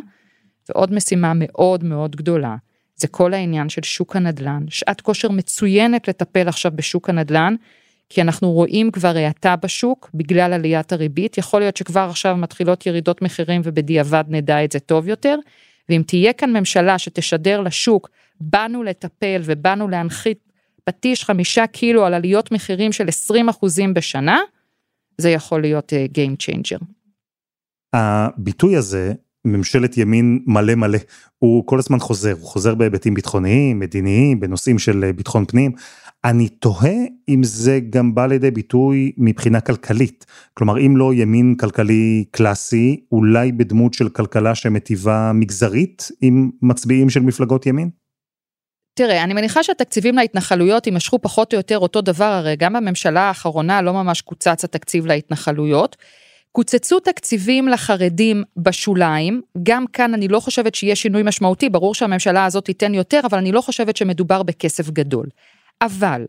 ועוד 0.69 0.93
משימה 0.93 1.31
מאוד 1.35 1.83
מאוד 1.83 2.15
גדולה, 2.15 2.55
זה 2.95 3.07
כל 3.07 3.33
העניין 3.33 3.69
של 3.69 3.83
שוק 3.83 4.15
הנדל"ן, 4.15 4.65
שעת 4.69 5.01
כושר 5.01 5.31
מצוינת 5.31 6.07
לטפל 6.07 6.47
עכשיו 6.47 6.71
בשוק 6.75 7.09
הנדל"ן, 7.09 7.55
כי 8.09 8.21
אנחנו 8.21 8.51
רואים 8.51 8.91
כבר 8.91 9.17
האטה 9.17 9.55
בשוק 9.55 10.09
בגלל 10.13 10.53
עליית 10.53 10.91
הריבית, 10.91 11.37
יכול 11.37 11.61
להיות 11.61 11.77
שכבר 11.77 12.07
עכשיו 12.09 12.37
מתחילות 12.37 12.85
ירידות 12.85 13.21
מחירים 13.21 13.61
ובדיעבד 13.63 14.23
נדע 14.27 14.63
את 14.63 14.71
זה 14.71 14.79
טוב 14.79 15.07
יותר, 15.07 15.35
ואם 15.89 16.01
תהיה 16.07 16.33
כאן 16.33 16.57
ממשלה 16.57 16.97
שתשדר 16.97 17.61
לשוק 17.61 18.09
באנו 18.41 18.83
לטפל 18.83 19.41
ובאנו 19.43 19.87
להנחית 19.87 20.39
פטיש 20.83 21.23
חמישה 21.23 21.67
קילו 21.67 22.05
על 22.05 22.13
עליות 22.13 22.51
מחירים 22.51 22.91
של 22.91 23.07
20 23.07 23.49
אחוזים 23.49 23.93
בשנה, 23.93 24.39
זה 25.17 25.29
יכול 25.29 25.61
להיות 25.61 25.93
uh, 25.93 26.17
Game 26.17 26.43
Changer. 26.43 26.85
הביטוי 27.93 28.75
הזה, 28.75 29.13
ממשלת 29.45 29.97
ימין 29.97 30.43
מלא 30.45 30.75
מלא, 30.75 30.99
הוא 31.39 31.65
כל 31.65 31.79
הזמן 31.79 31.99
חוזר, 31.99 32.31
הוא 32.31 32.47
חוזר 32.47 32.75
בהיבטים 32.75 33.13
ביטחוניים, 33.13 33.79
מדיניים, 33.79 34.39
בנושאים 34.39 34.79
של 34.79 35.03
אה, 35.03 35.13
ביטחון 35.13 35.45
פנים. 35.45 35.71
אני 36.25 36.49
תוהה 36.49 36.95
אם 37.29 37.43
זה 37.43 37.79
גם 37.89 38.15
בא 38.15 38.25
לידי 38.25 38.51
ביטוי 38.51 39.11
מבחינה 39.17 39.61
כלכלית. 39.61 40.25
כלומר, 40.53 40.79
אם 40.79 40.97
לא 40.97 41.13
ימין 41.13 41.55
כלכלי 41.55 42.25
קלאסי, 42.31 42.99
אולי 43.11 43.51
בדמות 43.51 43.93
של 43.93 44.09
כלכלה 44.09 44.55
שמטיבה 44.55 45.31
מגזרית 45.33 46.07
עם 46.21 46.49
מצביעים 46.61 47.09
של 47.09 47.19
מפלגות 47.19 47.65
ימין? 47.65 47.89
תראה, 48.97 49.23
אני 49.23 49.33
מניחה 49.33 49.63
שהתקציבים 49.63 50.15
להתנחלויות 50.15 50.87
יימשכו 50.87 51.19
פחות 51.21 51.53
או 51.53 51.57
יותר 51.57 51.79
אותו 51.79 52.01
דבר, 52.01 52.25
הרי 52.25 52.55
גם 52.55 52.73
בממשלה 52.73 53.21
האחרונה 53.21 53.81
לא 53.81 53.93
ממש 53.93 54.21
קוצץ 54.21 54.63
התקציב 54.63 55.05
להתנחלויות. 55.05 55.95
קוצצו 56.51 56.99
תקציבים 56.99 57.67
לחרדים 57.67 58.43
בשוליים, 58.57 59.41
גם 59.63 59.85
כאן 59.93 60.13
אני 60.13 60.27
לא 60.27 60.39
חושבת 60.39 60.75
שיהיה 60.75 60.95
שינוי 60.95 61.23
משמעותי, 61.23 61.69
ברור 61.69 61.95
שהממשלה 61.95 62.45
הזאת 62.45 62.65
תיתן 62.65 62.93
יותר, 62.93 63.19
אבל 63.23 63.37
אני 63.37 63.51
לא 63.51 63.61
חושבת 63.61 63.97
שמדובר 63.97 64.43
בכסף 64.43 64.89
גדול. 64.89 65.25
אבל, 65.81 66.25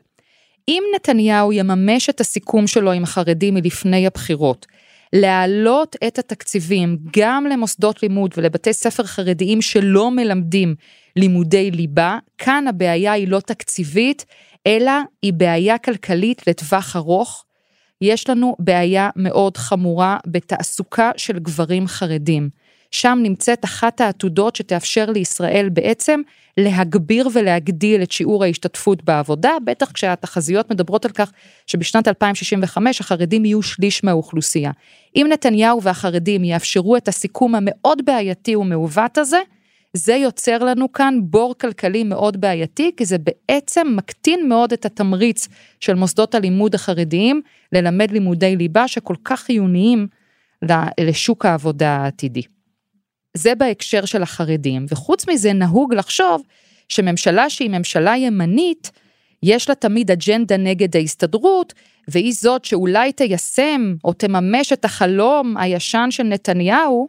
אם 0.68 0.82
נתניהו 0.94 1.52
יממש 1.52 2.08
את 2.10 2.20
הסיכום 2.20 2.66
שלו 2.66 2.92
עם 2.92 3.02
החרדים 3.02 3.54
מלפני 3.54 4.06
הבחירות, 4.06 4.66
להעלות 5.12 5.96
את 6.06 6.18
התקציבים 6.18 6.98
גם 7.16 7.46
למוסדות 7.46 8.02
לימוד 8.02 8.34
ולבתי 8.36 8.72
ספר 8.72 9.04
חרדיים 9.04 9.62
שלא 9.62 10.10
מלמדים 10.10 10.74
לימודי 11.18 11.70
ליבה, 11.70 12.18
כאן 12.38 12.64
הבעיה 12.68 13.12
היא 13.12 13.28
לא 13.28 13.40
תקציבית, 13.40 14.24
אלא 14.66 14.92
היא 15.22 15.32
בעיה 15.32 15.78
כלכלית 15.78 16.46
לטווח 16.46 16.96
ארוך. 16.96 17.44
יש 18.00 18.28
לנו 18.28 18.56
בעיה 18.58 19.10
מאוד 19.16 19.56
חמורה 19.56 20.18
בתעסוקה 20.26 21.10
של 21.16 21.38
גברים 21.38 21.86
חרדים. 21.86 22.48
שם 22.90 23.18
נמצאת 23.22 23.64
אחת 23.64 24.00
העתודות 24.00 24.56
שתאפשר 24.56 25.10
לישראל 25.10 25.68
בעצם 25.72 26.20
להגביר 26.56 27.28
ולהגדיל 27.32 28.02
את 28.02 28.12
שיעור 28.12 28.44
ההשתתפות 28.44 29.04
בעבודה, 29.04 29.52
בטח 29.64 29.92
כשהתחזיות 29.92 30.70
מדברות 30.70 31.04
על 31.04 31.10
כך 31.10 31.32
שבשנת 31.66 32.08
2065 32.08 33.00
החרדים 33.00 33.44
יהיו 33.44 33.62
שליש 33.62 34.04
מהאוכלוסייה. 34.04 34.70
אם 35.16 35.26
נתניהו 35.32 35.82
והחרדים 35.82 36.44
יאפשרו 36.44 36.96
את 36.96 37.08
הסיכום 37.08 37.54
המאוד 37.54 38.04
בעייתי 38.04 38.56
ומעוות 38.56 39.18
הזה, 39.18 39.38
זה 39.98 40.14
יוצר 40.14 40.58
לנו 40.58 40.92
כאן 40.92 41.18
בור 41.22 41.54
כלכלי 41.60 42.04
מאוד 42.04 42.40
בעייתי, 42.40 42.90
כי 42.96 43.04
זה 43.04 43.16
בעצם 43.18 43.86
מקטין 43.96 44.48
מאוד 44.48 44.72
את 44.72 44.84
התמריץ 44.84 45.48
של 45.80 45.94
מוסדות 45.94 46.34
הלימוד 46.34 46.74
החרדיים 46.74 47.42
ללמד 47.72 48.10
לימודי 48.10 48.56
ליבה 48.56 48.88
שכל 48.88 49.14
כך 49.24 49.40
חיוניים 49.40 50.06
לשוק 51.00 51.46
העבודה 51.46 51.96
העתידי. 51.96 52.42
זה 53.36 53.54
בהקשר 53.54 54.04
של 54.04 54.22
החרדים, 54.22 54.86
וחוץ 54.88 55.28
מזה 55.28 55.52
נהוג 55.52 55.94
לחשוב 55.94 56.42
שממשלה 56.88 57.50
שהיא 57.50 57.70
ממשלה 57.70 58.16
ימנית, 58.16 58.90
יש 59.42 59.68
לה 59.68 59.74
תמיד 59.74 60.10
אג'נדה 60.10 60.56
נגד 60.56 60.96
ההסתדרות, 60.96 61.74
והיא 62.08 62.32
זאת 62.32 62.64
שאולי 62.64 63.12
תיישם 63.12 63.94
או 64.04 64.12
תממש 64.12 64.72
את 64.72 64.84
החלום 64.84 65.56
הישן 65.56 66.06
של 66.10 66.22
נתניהו, 66.22 67.08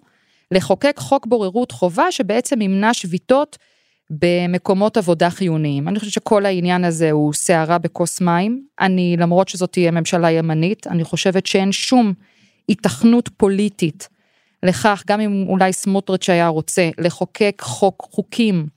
לחוקק 0.51 0.95
חוק 0.97 1.25
בוררות 1.25 1.71
חובה 1.71 2.12
שבעצם 2.12 2.62
ימנע 2.62 2.93
שביתות 2.93 3.57
במקומות 4.09 4.97
עבודה 4.97 5.29
חיוניים. 5.29 5.88
אני 5.88 5.99
חושבת 5.99 6.13
שכל 6.13 6.45
העניין 6.45 6.83
הזה 6.83 7.12
הוא 7.12 7.33
סערה 7.33 7.77
בכוס 7.77 8.21
מים. 8.21 8.63
אני, 8.79 9.15
למרות 9.19 9.47
שזאת 9.47 9.71
תהיה 9.71 9.91
ממשלה 9.91 10.31
ימנית, 10.31 10.88
אני 10.88 11.03
חושבת 11.03 11.45
שאין 11.45 11.71
שום 11.71 12.13
היתכנות 12.67 13.29
פוליטית 13.38 14.09
לכך, 14.63 15.03
גם 15.07 15.21
אם 15.21 15.45
אולי 15.47 15.73
סמוטריץ' 15.73 16.29
היה 16.29 16.47
רוצה 16.47 16.89
לחוקק 16.97 17.62
חוק, 17.62 18.07
חוקים 18.12 18.67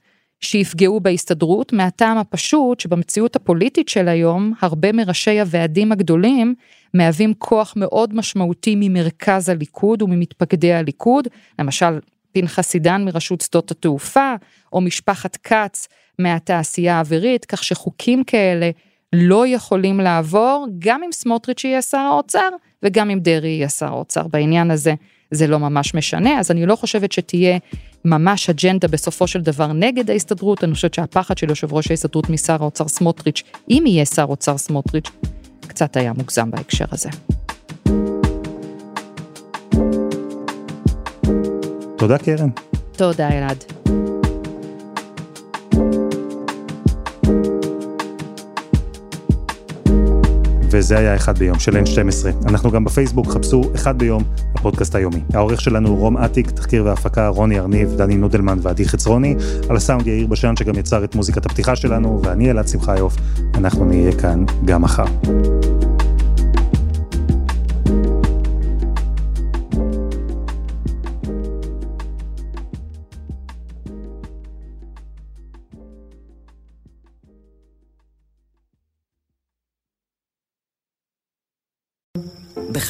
שיפגעו 0.43 1.01
בהסתדרות, 1.01 1.73
מהטעם 1.73 2.19
הפשוט 2.19 2.81
שבמציאות 2.81 3.37
הפוליטית 3.37 3.89
של 3.89 4.09
היום, 4.09 4.53
הרבה 4.61 4.93
מראשי 4.93 5.41
הוועדים 5.41 5.93
הגדולים 5.93 6.55
מהווים 6.95 7.35
כוח 7.39 7.75
מאוד 7.77 8.15
משמעותי 8.15 8.75
ממרכז 8.77 9.49
הליכוד 9.49 10.03
וממתפקדי 10.03 10.73
הליכוד, 10.73 11.29
למשל 11.59 11.99
פנחס 12.33 12.75
עידן 12.75 13.05
מרשות 13.05 13.41
שדות 13.41 13.71
התעופה, 13.71 14.35
או 14.73 14.81
משפחת 14.81 15.37
כץ 15.37 15.89
מהתעשייה 16.19 16.97
האווירית, 16.97 17.45
כך 17.45 17.65
שחוקים 17.65 18.25
כאלה 18.25 18.71
לא 19.13 19.47
יכולים 19.47 20.01
לעבור, 20.01 20.67
גם 20.79 21.03
אם 21.03 21.13
סמוטריץ' 21.13 21.65
יהיה 21.65 21.83
שר 21.83 21.99
האוצר, 21.99 22.49
וגם 22.83 23.11
אם 23.11 23.19
דרעי 23.19 23.51
יהיה 23.51 23.69
שר 23.69 23.87
האוצר. 23.87 24.27
בעניין 24.27 24.71
הזה 24.71 24.95
זה 25.33 25.47
לא 25.47 25.59
ממש 25.59 25.95
משנה, 25.95 26.41
אז 26.41 26.51
אני 26.51 26.67
לא 26.67 26.77
חושבת 26.77 27.13
שתהיה 27.13 27.59
ממש 28.05 28.51
אג'נדה 28.51 28.89
בסופו 28.89 29.27
של 29.27 29.41
דבר 29.41 29.73
נגד 29.73 30.11
ההסתדרות, 30.11 30.65
אני 30.65 30.75
חושבת 30.75 30.95
שהפחד 30.95 31.39
של 31.39 31.49
יושב 31.49 31.73
ראש 31.73 31.91
ההסתדרות 31.91 32.31
משר 32.31 32.57
האוצר 32.61 32.89
סמוטריץ', 32.89 33.43
אם 33.71 33.85
יהיה 33.87 34.05
שר 34.05 34.25
אוצר 34.29 34.59
סמוטריץ', 34.59 35.11
קצת 35.61 35.97
היה 35.97 36.13
מוגזם 36.13 36.51
בהקשר 36.51 36.85
הזה. 36.93 37.09
תודה 41.97 42.19
קרן. 42.19 42.49
תודה 42.97 43.29
אלעד. 43.29 43.72
וזה 50.73 50.99
היה 50.99 51.17
אחד 51.17 51.39
ביום 51.39 51.59
של 51.59 51.77
N12. 51.77 52.49
אנחנו 52.49 52.71
גם 52.71 52.85
בפייסבוק, 52.85 53.27
חפשו 53.27 53.63
אחד 53.75 53.99
ביום, 53.99 54.23
הפודקאסט 54.55 54.95
היומי. 54.95 55.21
העורך 55.35 55.61
שלנו 55.61 55.89
הוא 55.89 55.99
רום 55.99 56.17
אטיק, 56.17 56.51
תחקיר 56.51 56.85
והפקה 56.85 57.29
רוני 57.29 57.59
ארניב, 57.59 57.95
דני 57.97 58.17
נודלמן 58.17 58.59
ועדי 58.63 58.85
חצרוני, 58.85 59.35
על 59.69 59.77
הסאונד 59.77 60.07
יאיר 60.07 60.27
בשן 60.27 60.57
שגם 60.57 60.79
יצר 60.79 61.05
את 61.05 61.15
מוזיקת 61.15 61.47
הפתיחה 61.47 61.77
שלנו, 61.77 62.21
ואני 62.25 62.51
אלעד 62.51 62.69
שמחיוף, 62.69 63.17
אנחנו 63.55 63.85
נהיה 63.85 64.13
כאן 64.13 64.45
גם 64.65 64.83
מחר. 64.83 65.05